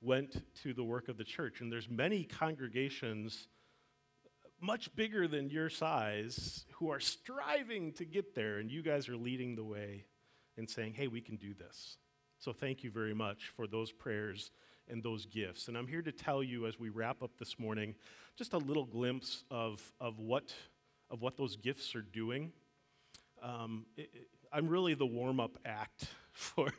went 0.00 0.42
to 0.62 0.72
the 0.72 0.84
work 0.84 1.08
of 1.08 1.16
the 1.16 1.24
church. 1.24 1.60
And 1.60 1.72
there's 1.72 1.88
many 1.88 2.24
congregations 2.24 3.48
much 4.60 4.94
bigger 4.94 5.28
than 5.28 5.50
your 5.50 5.68
size 5.68 6.64
who 6.74 6.90
are 6.90 7.00
striving 7.00 7.92
to 7.92 8.04
get 8.04 8.34
there, 8.34 8.58
and 8.58 8.70
you 8.70 8.82
guys 8.82 9.08
are 9.08 9.16
leading 9.16 9.54
the 9.54 9.64
way 9.64 10.04
and 10.56 10.68
saying, 10.68 10.94
hey, 10.94 11.08
we 11.08 11.20
can 11.20 11.36
do 11.36 11.52
this. 11.54 11.98
So 12.38 12.52
thank 12.52 12.84
you 12.84 12.90
very 12.90 13.14
much 13.14 13.50
for 13.56 13.66
those 13.66 13.92
prayers 13.92 14.50
and 14.88 15.02
those 15.02 15.26
gifts. 15.26 15.68
And 15.68 15.76
I'm 15.76 15.86
here 15.86 16.02
to 16.02 16.12
tell 16.12 16.42
you 16.42 16.66
as 16.66 16.78
we 16.78 16.90
wrap 16.90 17.22
up 17.22 17.30
this 17.38 17.58
morning 17.58 17.94
just 18.36 18.52
a 18.52 18.58
little 18.58 18.84
glimpse 18.84 19.44
of, 19.50 19.80
of, 20.00 20.18
what, 20.18 20.52
of 21.10 21.22
what 21.22 21.36
those 21.36 21.56
gifts 21.56 21.94
are 21.94 22.02
doing. 22.02 22.52
Um, 23.42 23.86
it, 23.96 24.10
it, 24.12 24.28
I'm 24.52 24.68
really 24.68 24.94
the 24.94 25.06
warm 25.06 25.40
up 25.40 25.58
act 25.64 26.08
for, 26.32 26.70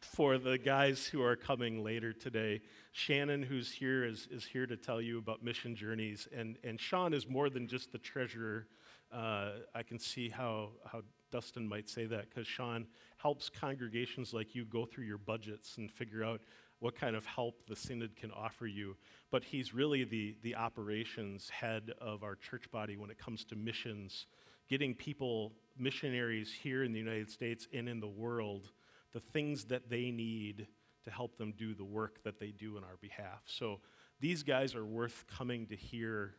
for 0.00 0.38
the 0.38 0.56
guys 0.56 1.06
who 1.06 1.22
are 1.22 1.36
coming 1.36 1.82
later 1.82 2.12
today. 2.12 2.60
Shannon, 2.92 3.42
who's 3.42 3.70
here, 3.72 4.04
is, 4.04 4.28
is 4.30 4.44
here 4.44 4.66
to 4.66 4.76
tell 4.76 5.00
you 5.00 5.18
about 5.18 5.42
mission 5.42 5.74
journeys. 5.74 6.28
And, 6.34 6.56
and 6.64 6.80
Sean 6.80 7.12
is 7.12 7.28
more 7.28 7.50
than 7.50 7.66
just 7.66 7.92
the 7.92 7.98
treasurer. 7.98 8.66
Uh, 9.12 9.50
I 9.74 9.82
can 9.82 9.98
see 9.98 10.28
how, 10.28 10.70
how 10.90 11.02
Dustin 11.32 11.66
might 11.66 11.88
say 11.88 12.06
that 12.06 12.28
because 12.28 12.46
Sean 12.46 12.86
helps 13.16 13.48
congregations 13.48 14.32
like 14.32 14.54
you 14.54 14.64
go 14.64 14.84
through 14.84 15.04
your 15.04 15.18
budgets 15.18 15.78
and 15.78 15.90
figure 15.90 16.22
out 16.22 16.40
what 16.78 16.94
kind 16.94 17.16
of 17.16 17.24
help 17.24 17.66
the 17.66 17.76
synod 17.76 18.14
can 18.16 18.30
offer 18.30 18.66
you. 18.66 18.96
But 19.30 19.44
he's 19.44 19.72
really 19.72 20.04
the, 20.04 20.36
the 20.42 20.54
operations 20.56 21.48
head 21.48 21.92
of 22.00 22.22
our 22.22 22.34
church 22.36 22.70
body 22.70 22.96
when 22.96 23.10
it 23.10 23.18
comes 23.18 23.44
to 23.46 23.56
missions, 23.56 24.26
getting 24.68 24.94
people, 24.94 25.52
missionaries 25.78 26.52
here 26.52 26.84
in 26.84 26.92
the 26.92 26.98
United 26.98 27.30
States 27.30 27.66
and 27.72 27.88
in 27.88 28.00
the 28.00 28.08
world, 28.08 28.70
the 29.12 29.20
things 29.20 29.64
that 29.66 29.90
they 29.90 30.10
need 30.10 30.66
to 31.04 31.10
help 31.10 31.36
them 31.36 31.52
do 31.56 31.74
the 31.74 31.84
work 31.84 32.22
that 32.24 32.38
they 32.38 32.50
do 32.50 32.76
in 32.76 32.84
our 32.84 32.96
behalf. 33.00 33.42
So 33.46 33.80
these 34.20 34.42
guys 34.42 34.74
are 34.74 34.84
worth 34.84 35.24
coming 35.26 35.66
to 35.66 35.76
hear 35.76 36.34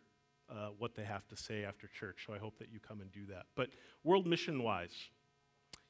uh, 0.53 0.69
what 0.77 0.95
they 0.95 1.03
have 1.03 1.27
to 1.27 1.35
say 1.35 1.63
after 1.63 1.87
church. 1.87 2.25
So 2.27 2.33
I 2.33 2.37
hope 2.37 2.59
that 2.59 2.69
you 2.71 2.79
come 2.79 3.01
and 3.01 3.11
do 3.11 3.25
that. 3.27 3.45
But 3.55 3.69
world 4.03 4.27
mission 4.27 4.61
wise, 4.61 5.09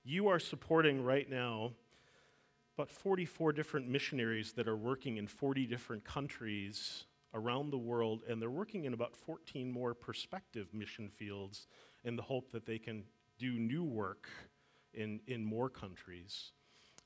you 0.03 0.27
are 0.27 0.39
supporting 0.39 1.03
right 1.03 1.29
now 1.29 1.73
about 2.77 2.89
44 2.89 3.53
different 3.53 3.87
missionaries 3.87 4.53
that 4.53 4.67
are 4.67 4.75
working 4.75 5.17
in 5.17 5.27
40 5.27 5.65
different 5.67 6.03
countries 6.03 7.05
around 7.33 7.71
the 7.71 7.77
world, 7.77 8.21
and 8.27 8.41
they're 8.41 8.49
working 8.49 8.85
in 8.85 8.93
about 8.93 9.15
14 9.15 9.71
more 9.71 9.93
prospective 9.93 10.73
mission 10.73 11.09
fields 11.09 11.67
in 12.03 12.15
the 12.15 12.21
hope 12.21 12.51
that 12.51 12.65
they 12.65 12.77
can 12.77 13.03
do 13.37 13.59
new 13.59 13.83
work 13.83 14.29
in, 14.93 15.19
in 15.27 15.43
more 15.43 15.69
countries. 15.69 16.51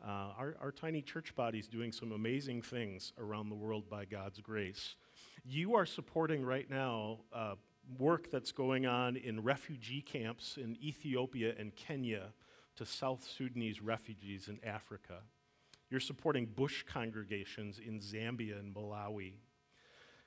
Uh, 0.05 0.31
our, 0.37 0.55
our 0.61 0.71
tiny 0.71 1.01
church 1.01 1.33
body 1.35 1.59
is 1.59 1.67
doing 1.67 1.91
some 1.91 2.11
amazing 2.11 2.61
things 2.61 3.13
around 3.17 3.49
the 3.49 3.55
world 3.55 3.89
by 3.89 4.05
God's 4.05 4.39
grace. 4.39 4.95
You 5.43 5.75
are 5.75 5.85
supporting 5.85 6.43
right 6.43 6.69
now 6.69 7.19
uh, 7.33 7.55
work 7.97 8.29
that's 8.31 8.51
going 8.51 8.85
on 8.85 9.15
in 9.15 9.43
refugee 9.43 10.01
camps 10.01 10.57
in 10.57 10.77
Ethiopia 10.83 11.53
and 11.57 11.75
Kenya 11.75 12.33
to 12.75 12.85
South 12.85 13.23
Sudanese 13.23 13.81
refugees 13.81 14.47
in 14.47 14.59
Africa. 14.63 15.21
You're 15.89 15.99
supporting 15.99 16.45
bush 16.45 16.83
congregations 16.83 17.79
in 17.79 17.99
Zambia 17.99 18.59
and 18.59 18.73
Malawi. 18.75 19.35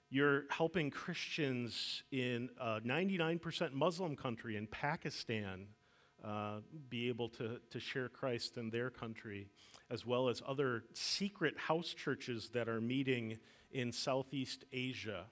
You're 0.09 0.45
helping 0.51 0.91
Christians 0.91 2.03
in 2.11 2.49
a 2.59 2.81
99% 2.81 3.73
Muslim 3.73 4.17
country 4.17 4.57
in 4.57 4.67
Pakistan 4.67 5.67
uh, 6.25 6.61
be 6.89 7.09
able 7.09 7.29
to, 7.29 7.61
to 7.71 7.81
share 7.81 8.09
Christ 8.09 8.57
in 8.57 8.71
their 8.71 8.91
country, 8.91 9.49
as 9.91 10.05
well 10.05 10.29
as 10.29 10.43
other 10.47 10.85
secret 10.93 11.57
house 11.59 11.95
churches 11.95 12.51
that 12.53 12.69
are 12.69 12.81
meeting 12.81 13.39
in 13.73 13.93
Southeast 13.93 14.65
Asia. 14.73 15.27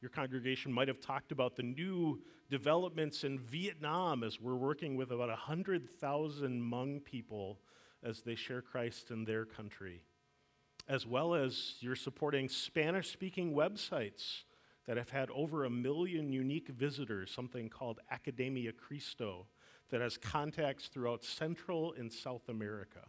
Your 0.00 0.10
congregation 0.10 0.72
might 0.72 0.88
have 0.88 1.00
talked 1.00 1.32
about 1.32 1.56
the 1.56 1.62
new 1.62 2.20
developments 2.50 3.24
in 3.24 3.38
Vietnam 3.38 4.22
as 4.22 4.40
we're 4.40 4.54
working 4.54 4.96
with 4.96 5.10
about 5.10 5.28
100,000 5.28 6.60
Hmong 6.60 7.04
people 7.04 7.60
as 8.02 8.22
they 8.22 8.34
share 8.34 8.60
Christ 8.60 9.10
in 9.10 9.24
their 9.24 9.44
country, 9.46 10.02
as 10.88 11.06
well 11.06 11.34
as 11.34 11.76
you're 11.80 11.96
supporting 11.96 12.48
Spanish 12.48 13.10
speaking 13.10 13.54
websites 13.54 14.42
that 14.86 14.98
have 14.98 15.10
had 15.10 15.30
over 15.30 15.64
a 15.64 15.70
million 15.70 16.30
unique 16.32 16.68
visitors, 16.68 17.30
something 17.30 17.70
called 17.70 18.00
Academia 18.10 18.72
Cristo, 18.72 19.46
that 19.90 20.00
has 20.00 20.18
contacts 20.18 20.88
throughout 20.88 21.24
Central 21.24 21.94
and 21.94 22.12
South 22.12 22.48
America. 22.48 23.00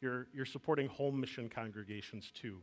You're, 0.00 0.28
you're 0.32 0.44
supporting 0.44 0.88
home 0.88 1.20
mission 1.20 1.48
congregations 1.48 2.30
too. 2.32 2.60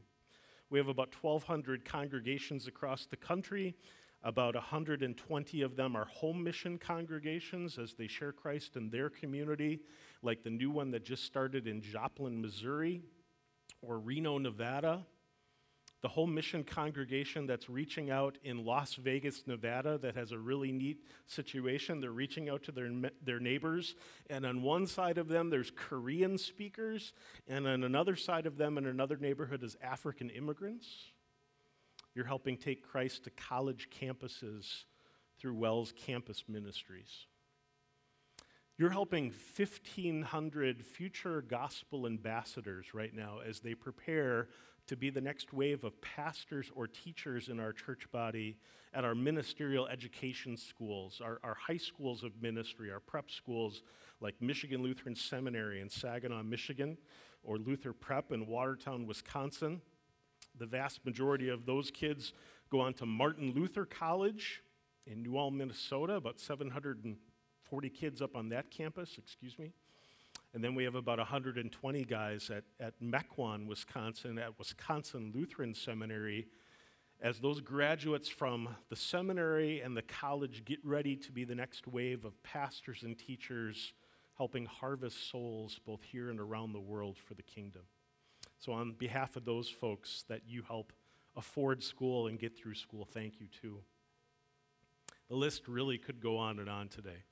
We 0.69 0.77
have 0.77 0.87
about 0.87 1.15
1,200 1.19 1.83
congregations 1.83 2.67
across 2.67 3.05
the 3.05 3.17
country. 3.17 3.75
About 4.23 4.53
120 4.53 5.61
of 5.61 5.75
them 5.75 5.95
are 5.95 6.05
home 6.05 6.43
mission 6.43 6.77
congregations 6.77 7.79
as 7.79 7.93
they 7.93 8.07
share 8.07 8.31
Christ 8.31 8.75
in 8.75 8.89
their 8.89 9.09
community, 9.09 9.79
like 10.21 10.43
the 10.43 10.49
new 10.49 10.69
one 10.69 10.91
that 10.91 11.03
just 11.03 11.23
started 11.23 11.67
in 11.67 11.81
Joplin, 11.81 12.41
Missouri, 12.41 13.01
or 13.81 13.97
Reno, 13.97 14.37
Nevada 14.37 15.05
the 16.01 16.07
whole 16.07 16.27
mission 16.27 16.63
congregation 16.63 17.45
that's 17.45 17.69
reaching 17.69 18.09
out 18.09 18.37
in 18.43 18.63
Las 18.63 18.95
Vegas, 18.95 19.43
Nevada, 19.45 19.97
that 19.97 20.15
has 20.15 20.31
a 20.31 20.37
really 20.37 20.71
neat 20.71 21.03
situation. 21.27 21.99
They're 21.99 22.11
reaching 22.11 22.49
out 22.49 22.63
to 22.63 22.71
their, 22.71 22.89
their 23.23 23.39
neighbors, 23.39 23.95
and 24.29 24.45
on 24.45 24.61
one 24.61 24.87
side 24.87 25.17
of 25.17 25.27
them, 25.27 25.49
there's 25.49 25.71
Korean 25.75 26.37
speakers, 26.37 27.13
and 27.47 27.67
on 27.67 27.83
another 27.83 28.15
side 28.15 28.45
of 28.45 28.57
them, 28.57 28.77
in 28.77 28.85
another 28.85 29.17
neighborhood, 29.17 29.63
is 29.63 29.75
African 29.81 30.29
immigrants. 30.29 30.87
You're 32.15 32.25
helping 32.25 32.57
take 32.57 32.87
Christ 32.87 33.25
to 33.25 33.29
college 33.31 33.89
campuses 34.01 34.85
through 35.37 35.55
WELS 35.55 35.93
Campus 35.95 36.43
Ministries. 36.47 37.25
You're 38.77 38.89
helping 38.89 39.33
1,500 39.57 40.85
future 40.85 41.41
gospel 41.41 42.07
ambassadors 42.07 42.93
right 42.93 43.13
now 43.13 43.39
as 43.45 43.59
they 43.59 43.73
prepare 43.73 44.47
to 44.89 44.95
be 44.95 45.11
the 45.11 45.21
next 45.21 45.53
wave 45.53 45.83
of 45.83 46.01
pastors 46.01 46.71
or 46.75 46.87
teachers 46.87 47.47
in 47.47 47.59
our 47.59 47.71
church 47.71 48.11
body 48.11 48.57
at 48.91 49.05
our 49.05 49.13
ministerial 49.13 49.87
education 49.87 50.57
schools, 50.57 51.21
our, 51.23 51.39
our 51.43 51.53
high 51.53 51.77
schools 51.77 52.23
of 52.23 52.31
ministry, 52.41 52.91
our 52.91 52.99
prep 52.99 53.29
schools 53.29 53.83
like 54.19 54.33
Michigan 54.41 54.81
Lutheran 54.81 55.13
Seminary 55.13 55.79
in 55.79 55.91
Saginaw, 55.91 56.41
Michigan, 56.41 56.97
or 57.43 57.59
Luther 57.59 57.93
Prep 57.93 58.31
in 58.31 58.47
Watertown, 58.47 59.05
Wisconsin. 59.05 59.79
The 60.57 60.65
vast 60.65 61.05
majority 61.05 61.49
of 61.49 61.67
those 61.67 61.91
kids 61.91 62.33
go 62.71 62.79
on 62.79 62.95
to 62.95 63.05
Martin 63.05 63.53
Luther 63.53 63.85
College 63.85 64.63
in 65.05 65.21
New 65.21 65.37
Ulm, 65.37 65.55
Minnesota, 65.59 66.15
about 66.15 66.39
740 66.39 67.89
kids 67.91 68.23
up 68.23 68.35
on 68.35 68.49
that 68.49 68.71
campus, 68.71 69.19
excuse 69.19 69.59
me. 69.59 69.71
And 70.53 70.63
then 70.63 70.73
we 70.73 70.83
have 70.83 70.95
about 70.95 71.19
120 71.19 72.03
guys 72.05 72.49
at, 72.49 72.63
at 72.79 72.99
Mequon, 73.01 73.67
Wisconsin, 73.67 74.39
at 74.39 74.57
Wisconsin 74.57 75.31
Lutheran 75.35 75.75
Seminary, 75.75 76.47
as 77.21 77.39
those 77.39 77.61
graduates 77.61 78.29
from 78.29 78.69
the 78.89 78.95
seminary 78.95 79.81
and 79.81 79.95
the 79.95 80.01
college 80.01 80.63
get 80.65 80.79
ready 80.83 81.15
to 81.17 81.31
be 81.31 81.43
the 81.43 81.53
next 81.53 81.87
wave 81.87 82.25
of 82.25 82.41
pastors 82.43 83.03
and 83.03 83.17
teachers 83.17 83.93
helping 84.37 84.65
harvest 84.65 85.29
souls 85.29 85.79
both 85.85 86.01
here 86.01 86.29
and 86.29 86.39
around 86.39 86.71
the 86.71 86.79
world 86.79 87.17
for 87.17 87.33
the 87.33 87.43
kingdom. 87.43 87.81
So, 88.57 88.71
on 88.71 88.93
behalf 88.93 89.35
of 89.35 89.45
those 89.45 89.69
folks 89.69 90.23
that 90.29 90.41
you 90.47 90.63
help 90.63 90.93
afford 91.35 91.83
school 91.83 92.27
and 92.27 92.39
get 92.39 92.57
through 92.57 92.75
school, 92.75 93.05
thank 93.05 93.39
you 93.39 93.47
too. 93.47 93.79
The 95.29 95.35
list 95.35 95.67
really 95.67 95.97
could 95.97 96.21
go 96.21 96.37
on 96.37 96.59
and 96.59 96.69
on 96.69 96.87
today. 96.87 97.23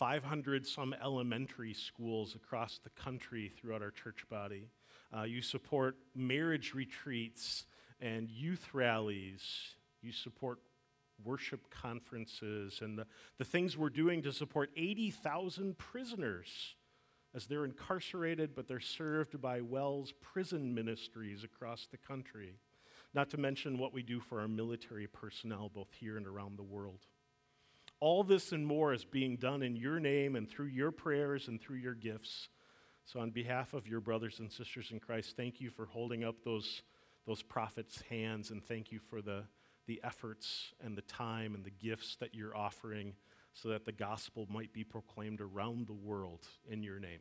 500 0.00 0.66
some 0.66 0.94
elementary 0.94 1.74
schools 1.74 2.34
across 2.34 2.80
the 2.82 2.88
country 2.90 3.52
throughout 3.54 3.82
our 3.82 3.90
church 3.90 4.24
body. 4.30 4.70
Uh, 5.14 5.24
you 5.24 5.42
support 5.42 5.94
marriage 6.16 6.72
retreats 6.74 7.66
and 8.00 8.30
youth 8.30 8.70
rallies. 8.72 9.42
You 10.00 10.10
support 10.10 10.58
worship 11.22 11.68
conferences 11.68 12.80
and 12.80 12.98
the, 12.98 13.06
the 13.36 13.44
things 13.44 13.76
we're 13.76 13.90
doing 13.90 14.22
to 14.22 14.32
support 14.32 14.70
80,000 14.74 15.76
prisoners 15.76 16.76
as 17.34 17.46
they're 17.46 17.66
incarcerated, 17.66 18.54
but 18.56 18.66
they're 18.66 18.80
served 18.80 19.38
by 19.38 19.60
WELS 19.60 20.14
prison 20.22 20.74
ministries 20.74 21.44
across 21.44 21.86
the 21.90 21.98
country. 21.98 22.54
Not 23.12 23.28
to 23.30 23.36
mention 23.36 23.76
what 23.76 23.92
we 23.92 24.02
do 24.02 24.18
for 24.18 24.40
our 24.40 24.48
military 24.48 25.06
personnel, 25.06 25.70
both 25.72 25.92
here 25.92 26.16
and 26.16 26.26
around 26.26 26.56
the 26.56 26.62
world. 26.62 27.00
All 28.00 28.24
this 28.24 28.52
and 28.52 28.66
more 28.66 28.94
is 28.94 29.04
being 29.04 29.36
done 29.36 29.62
in 29.62 29.76
your 29.76 30.00
name 30.00 30.34
and 30.34 30.48
through 30.48 30.68
your 30.68 30.90
prayers 30.90 31.48
and 31.48 31.60
through 31.60 31.76
your 31.76 31.94
gifts. 31.94 32.48
So, 33.04 33.20
on 33.20 33.30
behalf 33.30 33.74
of 33.74 33.86
your 33.86 34.00
brothers 34.00 34.38
and 34.38 34.50
sisters 34.50 34.90
in 34.90 35.00
Christ, 35.00 35.36
thank 35.36 35.60
you 35.60 35.68
for 35.68 35.84
holding 35.84 36.24
up 36.24 36.36
those, 36.42 36.82
those 37.26 37.42
prophets' 37.42 38.02
hands 38.08 38.50
and 38.50 38.64
thank 38.64 38.90
you 38.90 38.98
for 38.98 39.20
the, 39.20 39.44
the 39.86 40.00
efforts 40.02 40.72
and 40.82 40.96
the 40.96 41.02
time 41.02 41.54
and 41.54 41.62
the 41.62 41.70
gifts 41.70 42.16
that 42.20 42.34
you're 42.34 42.56
offering 42.56 43.14
so 43.52 43.68
that 43.68 43.84
the 43.84 43.92
gospel 43.92 44.46
might 44.48 44.72
be 44.72 44.84
proclaimed 44.84 45.40
around 45.40 45.86
the 45.86 45.92
world 45.92 46.46
in 46.70 46.82
your 46.82 46.98
name. 46.98 47.20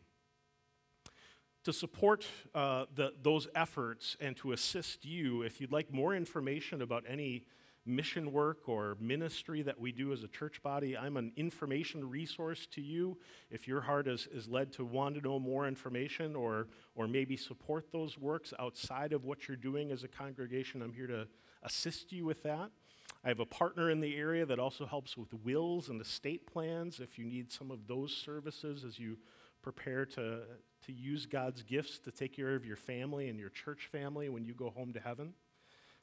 To 1.65 1.73
support 1.73 2.25
uh, 2.55 2.85
the, 2.95 3.13
those 3.21 3.49
efforts 3.53 4.15
and 4.21 4.37
to 4.37 4.53
assist 4.53 5.03
you, 5.03 5.41
if 5.41 5.59
you'd 5.59 5.73
like 5.73 5.91
more 5.91 6.15
information 6.15 6.81
about 6.81 7.03
any 7.07 7.43
mission 7.89 8.31
work 8.31 8.69
or 8.69 8.95
ministry 8.99 9.61
that 9.63 9.79
we 9.79 9.91
do 9.91 10.13
as 10.13 10.23
a 10.23 10.27
church 10.27 10.61
body, 10.61 10.97
I'm 10.97 11.17
an 11.17 11.31
information 11.35 12.09
resource 12.09 12.67
to 12.67 12.81
you. 12.81 13.17
If 13.49 13.67
your 13.67 13.81
heart 13.81 14.07
is, 14.07 14.27
is 14.31 14.47
led 14.47 14.71
to 14.73 14.85
want 14.85 15.15
to 15.15 15.21
know 15.21 15.39
more 15.39 15.67
information 15.67 16.35
or, 16.35 16.67
or 16.95 17.07
maybe 17.07 17.35
support 17.35 17.91
those 17.91 18.17
works 18.17 18.53
outside 18.59 19.11
of 19.13 19.25
what 19.25 19.47
you're 19.47 19.57
doing 19.57 19.91
as 19.91 20.03
a 20.03 20.07
congregation, 20.07 20.81
I'm 20.81 20.93
here 20.93 21.07
to 21.07 21.27
assist 21.63 22.11
you 22.11 22.25
with 22.25 22.43
that. 22.43 22.71
I 23.23 23.27
have 23.27 23.39
a 23.39 23.45
partner 23.45 23.89
in 23.89 23.99
the 23.99 24.15
area 24.15 24.45
that 24.45 24.59
also 24.59 24.85
helps 24.85 25.17
with 25.17 25.33
wills 25.33 25.89
and 25.89 25.99
estate 25.99 26.47
plans 26.47 26.99
if 26.99 27.19
you 27.19 27.25
need 27.25 27.51
some 27.51 27.69
of 27.69 27.87
those 27.87 28.15
services 28.15 28.85
as 28.85 28.97
you 28.97 29.17
prepare 29.61 30.05
to, 30.05 30.41
to 30.85 30.93
use 30.93 31.25
God's 31.25 31.63
gifts 31.63 31.99
to 31.99 32.11
take 32.11 32.35
care 32.35 32.55
of 32.55 32.65
your 32.65 32.77
family 32.77 33.27
and 33.27 33.37
your 33.37 33.49
church 33.49 33.89
family 33.91 34.29
when 34.29 34.45
you 34.45 34.53
go 34.53 34.69
home 34.69 34.93
to 34.93 34.99
heaven. 34.99 35.33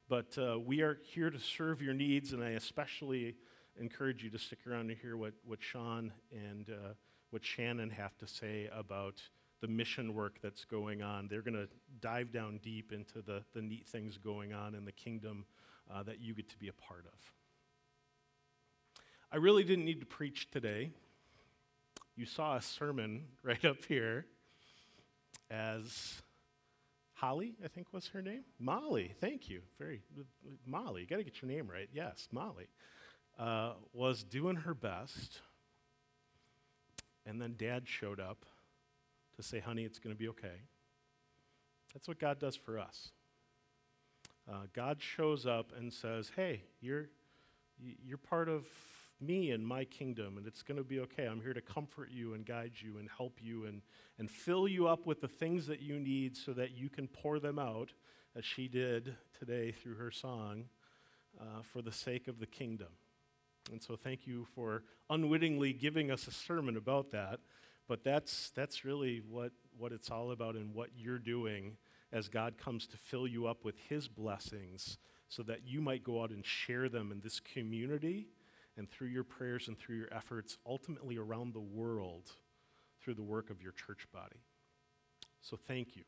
But 0.08 0.38
uh, 0.38 0.60
we 0.60 0.82
are 0.82 0.98
here 1.02 1.30
to 1.30 1.38
serve 1.40 1.82
your 1.82 1.94
needs, 1.94 2.32
and 2.32 2.42
I 2.42 2.50
especially 2.50 3.34
encourage 3.78 4.22
you 4.22 4.30
to 4.30 4.38
stick 4.38 4.60
around 4.64 4.88
to 4.88 4.94
hear 4.94 5.16
what, 5.16 5.34
what 5.44 5.60
Sean 5.60 6.12
and 6.30 6.70
uh, 6.70 6.94
what 7.30 7.44
Shannon 7.44 7.90
have 7.90 8.16
to 8.18 8.26
say 8.28 8.70
about 8.72 9.20
the 9.60 9.66
mission 9.66 10.14
work 10.14 10.38
that's 10.40 10.64
going 10.64 11.02
on. 11.02 11.26
They're 11.28 11.42
going 11.42 11.54
to 11.54 11.68
dive 12.00 12.30
down 12.30 12.60
deep 12.62 12.92
into 12.92 13.20
the, 13.20 13.42
the 13.52 13.62
neat 13.62 13.88
things 13.88 14.16
going 14.16 14.52
on 14.52 14.76
in 14.76 14.84
the 14.84 14.92
kingdom 14.92 15.44
uh, 15.92 16.04
that 16.04 16.20
you 16.20 16.34
get 16.34 16.48
to 16.50 16.58
be 16.58 16.68
a 16.68 16.72
part 16.72 17.04
of. 17.06 17.18
I 19.32 19.38
really 19.38 19.64
didn't 19.64 19.84
need 19.84 20.00
to 20.00 20.06
preach 20.06 20.52
today. 20.52 20.92
You 22.14 22.26
saw 22.26 22.56
a 22.56 22.62
sermon 22.62 23.24
right 23.42 23.64
up 23.64 23.84
here 23.88 24.26
as 25.50 26.22
Holly, 27.16 27.54
I 27.64 27.68
think 27.68 27.94
was 27.94 28.08
her 28.08 28.20
name. 28.20 28.44
Molly, 28.58 29.14
thank 29.22 29.48
you. 29.48 29.62
Very, 29.78 30.02
Molly, 30.66 31.00
you 31.00 31.06
got 31.06 31.16
to 31.16 31.24
get 31.24 31.40
your 31.40 31.50
name 31.50 31.66
right. 31.66 31.88
Yes, 31.90 32.28
Molly. 32.30 32.68
Uh, 33.38 33.72
was 33.94 34.22
doing 34.22 34.56
her 34.56 34.74
best. 34.74 35.40
And 37.24 37.40
then 37.40 37.54
dad 37.58 37.88
showed 37.88 38.20
up 38.20 38.44
to 39.36 39.42
say, 39.42 39.60
honey, 39.60 39.84
it's 39.84 39.98
going 39.98 40.14
to 40.14 40.18
be 40.18 40.28
okay. 40.28 40.60
That's 41.94 42.06
what 42.06 42.18
God 42.18 42.38
does 42.38 42.54
for 42.54 42.78
us. 42.78 43.12
Uh, 44.46 44.66
God 44.74 44.98
shows 45.00 45.46
up 45.46 45.72
and 45.74 45.90
says, 45.90 46.30
hey, 46.36 46.64
you're, 46.82 47.08
you're 48.04 48.18
part 48.18 48.50
of 48.50 48.66
me 49.20 49.50
and 49.50 49.66
my 49.66 49.84
kingdom, 49.84 50.36
and 50.36 50.46
it's 50.46 50.62
going 50.62 50.76
to 50.76 50.84
be 50.84 51.00
okay. 51.00 51.24
I'm 51.24 51.40
here 51.40 51.54
to 51.54 51.60
comfort 51.60 52.10
you 52.10 52.34
and 52.34 52.44
guide 52.44 52.72
you 52.76 52.98
and 52.98 53.08
help 53.16 53.38
you 53.40 53.64
and, 53.64 53.82
and 54.18 54.30
fill 54.30 54.68
you 54.68 54.88
up 54.88 55.06
with 55.06 55.20
the 55.20 55.28
things 55.28 55.66
that 55.66 55.80
you 55.80 55.98
need 55.98 56.36
so 56.36 56.52
that 56.52 56.72
you 56.76 56.88
can 56.88 57.08
pour 57.08 57.38
them 57.38 57.58
out, 57.58 57.92
as 58.34 58.44
she 58.44 58.68
did 58.68 59.16
today 59.38 59.72
through 59.72 59.94
her 59.94 60.10
song, 60.10 60.64
uh, 61.40 61.62
for 61.62 61.80
the 61.80 61.92
sake 61.92 62.28
of 62.28 62.38
the 62.38 62.46
kingdom. 62.46 62.88
And 63.72 63.82
so, 63.82 63.96
thank 63.96 64.26
you 64.26 64.46
for 64.54 64.82
unwittingly 65.08 65.72
giving 65.72 66.10
us 66.10 66.26
a 66.28 66.32
sermon 66.32 66.76
about 66.76 67.10
that. 67.12 67.40
But 67.88 68.04
that's, 68.04 68.50
that's 68.50 68.84
really 68.84 69.22
what, 69.28 69.52
what 69.78 69.92
it's 69.92 70.10
all 70.10 70.32
about 70.32 70.56
and 70.56 70.74
what 70.74 70.90
you're 70.96 71.18
doing 71.18 71.76
as 72.12 72.28
God 72.28 72.58
comes 72.58 72.86
to 72.88 72.96
fill 72.96 73.26
you 73.26 73.46
up 73.46 73.64
with 73.64 73.76
His 73.88 74.08
blessings 74.08 74.98
so 75.28 75.42
that 75.44 75.66
you 75.66 75.80
might 75.80 76.04
go 76.04 76.22
out 76.22 76.30
and 76.30 76.44
share 76.44 76.88
them 76.88 77.10
in 77.10 77.20
this 77.20 77.40
community 77.40 78.28
and 78.76 78.90
through 78.90 79.08
your 79.08 79.24
prayers 79.24 79.68
and 79.68 79.78
through 79.78 79.96
your 79.96 80.12
efforts, 80.12 80.58
ultimately 80.66 81.16
around 81.16 81.54
the 81.54 81.60
world 81.60 82.30
through 83.02 83.14
the 83.14 83.22
work 83.22 83.50
of 83.50 83.62
your 83.62 83.72
church 83.72 84.06
body. 84.12 84.40
So 85.40 85.56
thank 85.56 85.96
you. 85.96 86.02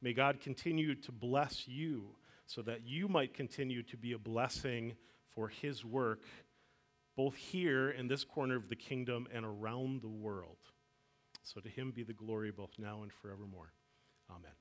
May 0.00 0.12
God 0.12 0.40
continue 0.40 0.94
to 0.94 1.12
bless 1.12 1.68
you 1.68 2.16
so 2.46 2.62
that 2.62 2.86
you 2.86 3.08
might 3.08 3.34
continue 3.34 3.82
to 3.82 3.96
be 3.96 4.12
a 4.12 4.18
blessing 4.18 4.94
for 5.34 5.48
His 5.48 5.84
work, 5.84 6.22
both 7.16 7.34
here 7.34 7.90
in 7.90 8.08
this 8.08 8.24
corner 8.24 8.56
of 8.56 8.68
the 8.68 8.76
kingdom 8.76 9.26
and 9.32 9.44
around 9.44 10.00
the 10.00 10.08
world. 10.08 10.56
So 11.42 11.60
to 11.60 11.68
Him 11.68 11.92
be 11.94 12.02
the 12.02 12.14
glory 12.14 12.50
both 12.50 12.72
now 12.78 13.02
and 13.02 13.12
forevermore. 13.12 13.72
Amen. 14.30 14.58